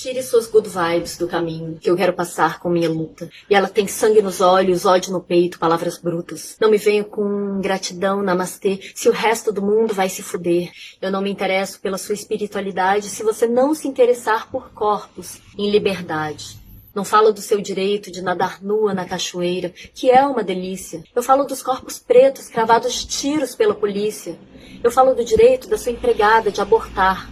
Tire 0.00 0.22
suas 0.22 0.46
good 0.46 0.66
vibes 0.66 1.18
do 1.18 1.28
caminho 1.28 1.76
que 1.78 1.90
eu 1.90 1.94
quero 1.94 2.14
passar 2.14 2.58
com 2.58 2.70
minha 2.70 2.88
luta. 2.88 3.28
E 3.50 3.54
ela 3.54 3.68
tem 3.68 3.86
sangue 3.86 4.22
nos 4.22 4.40
olhos, 4.40 4.86
ódio 4.86 5.12
no 5.12 5.20
peito, 5.20 5.58
palavras 5.58 5.98
brutas. 5.98 6.56
Não 6.58 6.70
me 6.70 6.78
venha 6.78 7.04
com 7.04 7.60
gratidão, 7.60 8.22
namastê, 8.22 8.80
se 8.94 9.10
o 9.10 9.12
resto 9.12 9.52
do 9.52 9.60
mundo 9.60 9.92
vai 9.92 10.08
se 10.08 10.22
fuder. 10.22 10.70
Eu 11.02 11.10
não 11.10 11.20
me 11.20 11.30
interesso 11.30 11.78
pela 11.80 11.98
sua 11.98 12.14
espiritualidade 12.14 13.10
se 13.10 13.22
você 13.22 13.46
não 13.46 13.74
se 13.74 13.88
interessar 13.88 14.50
por 14.50 14.70
corpos 14.70 15.38
em 15.58 15.70
liberdade. 15.70 16.58
Não 16.94 17.04
falo 17.04 17.30
do 17.30 17.42
seu 17.42 17.60
direito 17.60 18.10
de 18.10 18.22
nadar 18.22 18.62
nua 18.62 18.94
na 18.94 19.04
cachoeira, 19.04 19.68
que 19.94 20.10
é 20.10 20.24
uma 20.24 20.42
delícia. 20.42 21.04
Eu 21.14 21.22
falo 21.22 21.44
dos 21.44 21.62
corpos 21.62 21.98
pretos 21.98 22.48
cravados 22.48 22.94
de 22.94 23.06
tiros 23.06 23.54
pela 23.54 23.74
polícia. 23.74 24.38
Eu 24.82 24.90
falo 24.90 25.14
do 25.14 25.22
direito 25.22 25.68
da 25.68 25.76
sua 25.76 25.92
empregada 25.92 26.50
de 26.50 26.62
abortar. 26.62 27.28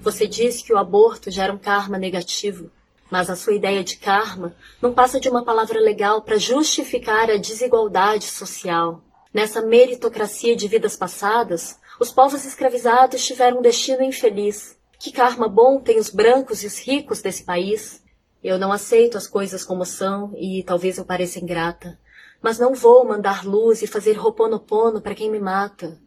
Você 0.00 0.26
diz 0.26 0.62
que 0.62 0.72
o 0.72 0.78
aborto 0.78 1.30
gera 1.30 1.52
um 1.52 1.58
karma 1.58 1.98
negativo, 1.98 2.70
mas 3.10 3.28
a 3.28 3.36
sua 3.36 3.54
ideia 3.54 3.82
de 3.82 3.96
karma 3.96 4.54
não 4.80 4.92
passa 4.92 5.18
de 5.18 5.28
uma 5.28 5.44
palavra 5.44 5.80
legal 5.80 6.22
para 6.22 6.38
justificar 6.38 7.30
a 7.30 7.36
desigualdade 7.36 8.24
social. 8.24 9.02
Nessa 9.34 9.60
meritocracia 9.60 10.54
de 10.54 10.68
vidas 10.68 10.96
passadas, 10.96 11.78
os 11.98 12.12
povos 12.12 12.44
escravizados 12.44 13.24
tiveram 13.26 13.58
um 13.58 13.62
destino 13.62 14.02
infeliz. 14.02 14.78
Que 14.98 15.12
karma 15.12 15.48
bom 15.48 15.80
tem 15.80 15.98
os 15.98 16.10
brancos 16.10 16.62
e 16.62 16.66
os 16.66 16.78
ricos 16.78 17.20
desse 17.20 17.44
país? 17.44 18.02
Eu 18.42 18.56
não 18.56 18.72
aceito 18.72 19.18
as 19.18 19.26
coisas 19.26 19.64
como 19.64 19.84
são 19.84 20.32
e 20.36 20.62
talvez 20.62 20.96
eu 20.96 21.04
pareça 21.04 21.40
ingrata, 21.40 21.98
mas 22.40 22.58
não 22.58 22.72
vou 22.72 23.04
mandar 23.04 23.44
luz 23.44 23.82
e 23.82 23.86
fazer 23.86 24.12
roponopono 24.12 25.00
para 25.00 25.14
quem 25.14 25.30
me 25.30 25.40
mata. 25.40 25.98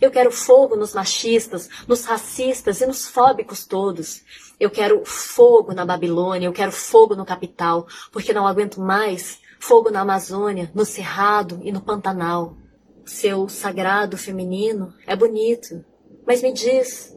Eu 0.00 0.10
quero 0.10 0.30
fogo 0.30 0.76
nos 0.76 0.94
machistas, 0.94 1.68
nos 1.86 2.04
racistas 2.04 2.80
e 2.80 2.86
nos 2.86 3.06
fóbicos 3.06 3.66
todos. 3.66 4.22
Eu 4.58 4.70
quero 4.70 5.04
fogo 5.04 5.72
na 5.72 5.84
Babilônia, 5.84 6.46
eu 6.46 6.52
quero 6.52 6.72
fogo 6.72 7.14
no 7.14 7.24
capital, 7.24 7.86
porque 8.12 8.32
não 8.32 8.46
aguento 8.46 8.80
mais 8.80 9.40
fogo 9.58 9.90
na 9.90 10.00
Amazônia, 10.00 10.70
no 10.74 10.84
Cerrado 10.84 11.60
e 11.62 11.72
no 11.72 11.80
Pantanal. 11.80 12.56
Seu 13.04 13.48
sagrado 13.48 14.16
feminino 14.16 14.94
é 15.06 15.14
bonito, 15.14 15.84
mas 16.26 16.42
me 16.42 16.52
diz, 16.52 17.14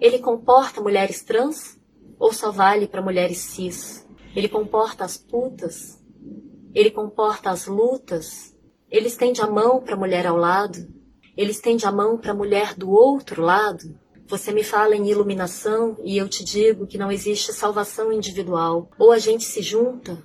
ele 0.00 0.18
comporta 0.18 0.80
mulheres 0.80 1.22
trans? 1.22 1.78
Ou 2.18 2.32
só 2.32 2.50
vale 2.50 2.86
para 2.86 3.02
mulheres 3.02 3.38
cis? 3.38 4.06
Ele 4.34 4.48
comporta 4.48 5.04
as 5.04 5.16
putas? 5.16 6.02
Ele 6.74 6.90
comporta 6.90 7.50
as 7.50 7.66
lutas? 7.66 8.54
Ele 8.90 9.08
estende 9.08 9.40
a 9.40 9.46
mão 9.46 9.80
para 9.80 9.94
a 9.94 9.98
mulher 9.98 10.26
ao 10.26 10.36
lado? 10.36 10.78
Ele 11.36 11.50
estende 11.50 11.84
a 11.84 11.92
mão 11.92 12.16
para 12.16 12.32
a 12.32 12.34
mulher 12.34 12.74
do 12.74 12.90
outro 12.90 13.42
lado? 13.42 13.98
Você 14.26 14.52
me 14.52 14.64
fala 14.64 14.96
em 14.96 15.08
iluminação 15.08 15.96
e 16.02 16.16
eu 16.16 16.28
te 16.28 16.42
digo 16.42 16.86
que 16.86 16.98
não 16.98 17.12
existe 17.12 17.52
salvação 17.52 18.12
individual. 18.12 18.90
Ou 18.98 19.12
a 19.12 19.18
gente 19.18 19.44
se 19.44 19.62
junta, 19.62 20.20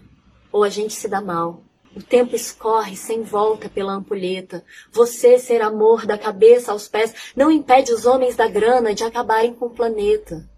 ou 0.52 0.64
a 0.64 0.70
gente 0.70 0.94
se 0.94 1.08
dá 1.08 1.22
mal. 1.22 1.64
O 1.94 2.02
tempo 2.02 2.36
escorre 2.36 2.96
sem 2.96 3.22
volta 3.22 3.68
pela 3.68 3.94
ampulheta. 3.94 4.64
Você 4.92 5.38
ser 5.38 5.62
amor 5.62 6.06
da 6.06 6.18
cabeça 6.18 6.72
aos 6.72 6.88
pés 6.88 7.14
não 7.36 7.52
impede 7.52 7.92
os 7.92 8.06
homens 8.06 8.38
da 8.38 8.48
grana 8.48 8.96
de 8.96 9.04
acabarem 9.04 9.54
com 9.54 9.66
o 9.66 9.76
planeta. 9.76 10.50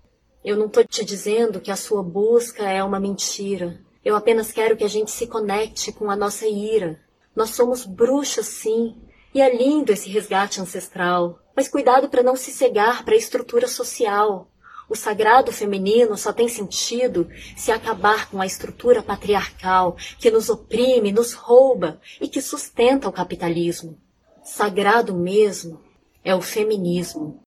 Eu 0.45 0.55
não 0.55 0.67
estou 0.67 0.85
te 0.85 1.03
dizendo 1.03 1.59
que 1.59 1.71
a 1.71 1.75
sua 1.75 2.03
busca 2.03 2.63
é 2.63 2.83
uma 2.83 2.99
mentira. 2.99 3.81
Eu 4.05 4.15
apenas 4.15 4.51
quero 4.51 4.77
que 4.77 4.83
a 4.83 4.89
gente 4.89 5.09
se 5.09 5.25
conecte 5.25 5.91
com 5.91 6.11
a 6.11 6.15
nossa 6.15 6.47
ira. 6.47 6.99
Nós 7.35 7.49
somos 7.49 7.85
bruxas, 7.85 8.45
sim, 8.45 8.95
e 9.33 9.41
é 9.41 9.55
lindo 9.55 9.91
esse 9.91 10.09
resgate 10.09 10.61
ancestral. 10.61 11.39
Mas 11.55 11.67
cuidado 11.67 12.09
para 12.09 12.23
não 12.23 12.35
se 12.35 12.51
cegar 12.51 13.03
para 13.03 13.13
a 13.13 13.17
estrutura 13.17 13.67
social. 13.67 14.49
O 14.89 14.95
sagrado 14.95 15.51
feminino 15.51 16.17
só 16.17 16.33
tem 16.33 16.47
sentido 16.47 17.29
se 17.55 17.71
acabar 17.71 18.29
com 18.29 18.41
a 18.41 18.45
estrutura 18.45 19.01
patriarcal 19.01 19.95
que 20.19 20.29
nos 20.29 20.49
oprime, 20.49 21.11
nos 21.11 21.33
rouba 21.33 21.99
e 22.19 22.27
que 22.27 22.41
sustenta 22.41 23.07
o 23.07 23.11
capitalismo. 23.11 23.97
Sagrado 24.43 25.15
mesmo 25.15 25.81
é 26.23 26.35
o 26.35 26.41
feminismo. 26.41 27.41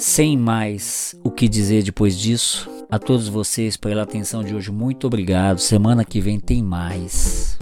Sem 0.00 0.34
mais 0.34 1.14
o 1.22 1.30
que 1.30 1.46
dizer 1.46 1.82
depois 1.82 2.18
disso, 2.18 2.66
a 2.90 2.98
todos 2.98 3.28
vocês 3.28 3.76
pela 3.76 4.00
atenção 4.00 4.42
de 4.42 4.54
hoje, 4.54 4.72
muito 4.72 5.06
obrigado. 5.06 5.58
Semana 5.58 6.06
que 6.06 6.22
vem 6.22 6.40
tem 6.40 6.62
mais. 6.62 7.58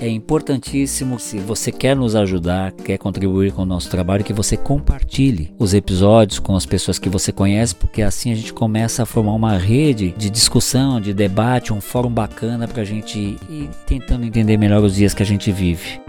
É 0.00 0.08
importantíssimo, 0.08 1.18
se 1.20 1.38
você 1.38 1.70
quer 1.70 1.94
nos 1.94 2.16
ajudar, 2.16 2.72
quer 2.72 2.96
contribuir 2.96 3.52
com 3.52 3.62
o 3.62 3.66
nosso 3.66 3.90
trabalho, 3.90 4.24
que 4.24 4.32
você 4.32 4.56
compartilhe 4.56 5.52
os 5.58 5.74
episódios 5.74 6.38
com 6.38 6.56
as 6.56 6.64
pessoas 6.64 6.98
que 6.98 7.10
você 7.10 7.30
conhece, 7.30 7.74
porque 7.74 8.00
assim 8.00 8.32
a 8.32 8.34
gente 8.34 8.54
começa 8.54 9.02
a 9.02 9.06
formar 9.06 9.32
uma 9.32 9.58
rede 9.58 10.14
de 10.16 10.30
discussão, 10.30 11.02
de 11.02 11.12
debate, 11.12 11.70
um 11.70 11.82
fórum 11.82 12.10
bacana 12.10 12.66
para 12.66 12.80
a 12.80 12.86
gente 12.86 13.18
ir 13.18 13.68
tentando 13.86 14.24
entender 14.24 14.56
melhor 14.56 14.82
os 14.82 14.94
dias 14.94 15.12
que 15.12 15.22
a 15.22 15.26
gente 15.26 15.52
vive. 15.52 16.00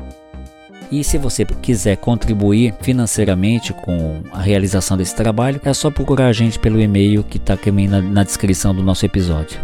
E 0.91 1.03
se 1.03 1.17
você 1.17 1.43
quiser 1.45 1.97
contribuir 1.97 2.73
financeiramente 2.81 3.73
com 3.73 4.21
a 4.31 4.41
realização 4.41 4.95
desse 4.95 5.15
trabalho, 5.15 5.59
é 5.63 5.73
só 5.73 5.89
procurar 5.89 6.27
a 6.27 6.33
gente 6.33 6.59
pelo 6.59 6.79
e-mail 6.79 7.23
que 7.23 7.37
está 7.37 7.55
aqui 7.55 7.71
na, 7.71 8.01
na 8.01 8.23
descrição 8.23 8.73
do 8.73 8.83
nosso 8.83 9.05
episódio. 9.05 9.59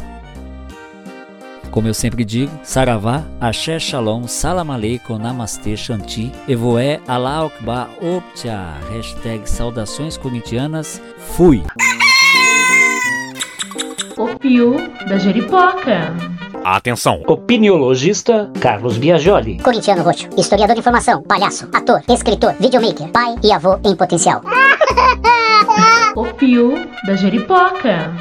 Como 1.72 1.88
eu 1.88 1.94
sempre 1.94 2.26
digo, 2.26 2.52
Saravá, 2.64 3.24
Axé 3.40 3.80
Shalom, 3.80 4.28
Salam 4.28 4.72
Aleikum, 4.72 5.18
Namastê, 5.18 5.78
Shanti, 5.78 6.30
Evoé, 6.46 7.00
Allah 7.08 7.46
Akbar, 7.46 7.90
Optia, 8.02 8.74
hashtag 8.92 9.50
saudações 9.50 10.18
corintianas, 10.18 11.02
fui! 11.18 11.64
O 14.18 14.38
Pio 14.38 14.76
da 15.08 15.18
Jeripoca. 15.18 16.14
Atenção! 16.64 17.24
Opiniologista 17.28 18.52
Carlos 18.60 18.98
Biagioli. 18.98 19.58
Corintiano 19.64 20.04
roxo, 20.04 20.30
historiador 20.38 20.76
de 20.76 20.80
informação, 20.80 21.24
palhaço, 21.24 21.68
ator, 21.74 22.04
escritor, 22.08 22.54
videomaker, 22.60 23.08
pai 23.10 23.36
e 23.44 23.52
avô 23.52 23.80
em 23.84 23.96
potencial. 23.96 24.42
O 26.14 26.26
Pio 26.26 26.74
da 27.06 27.16
Jeripoca. 27.16 28.12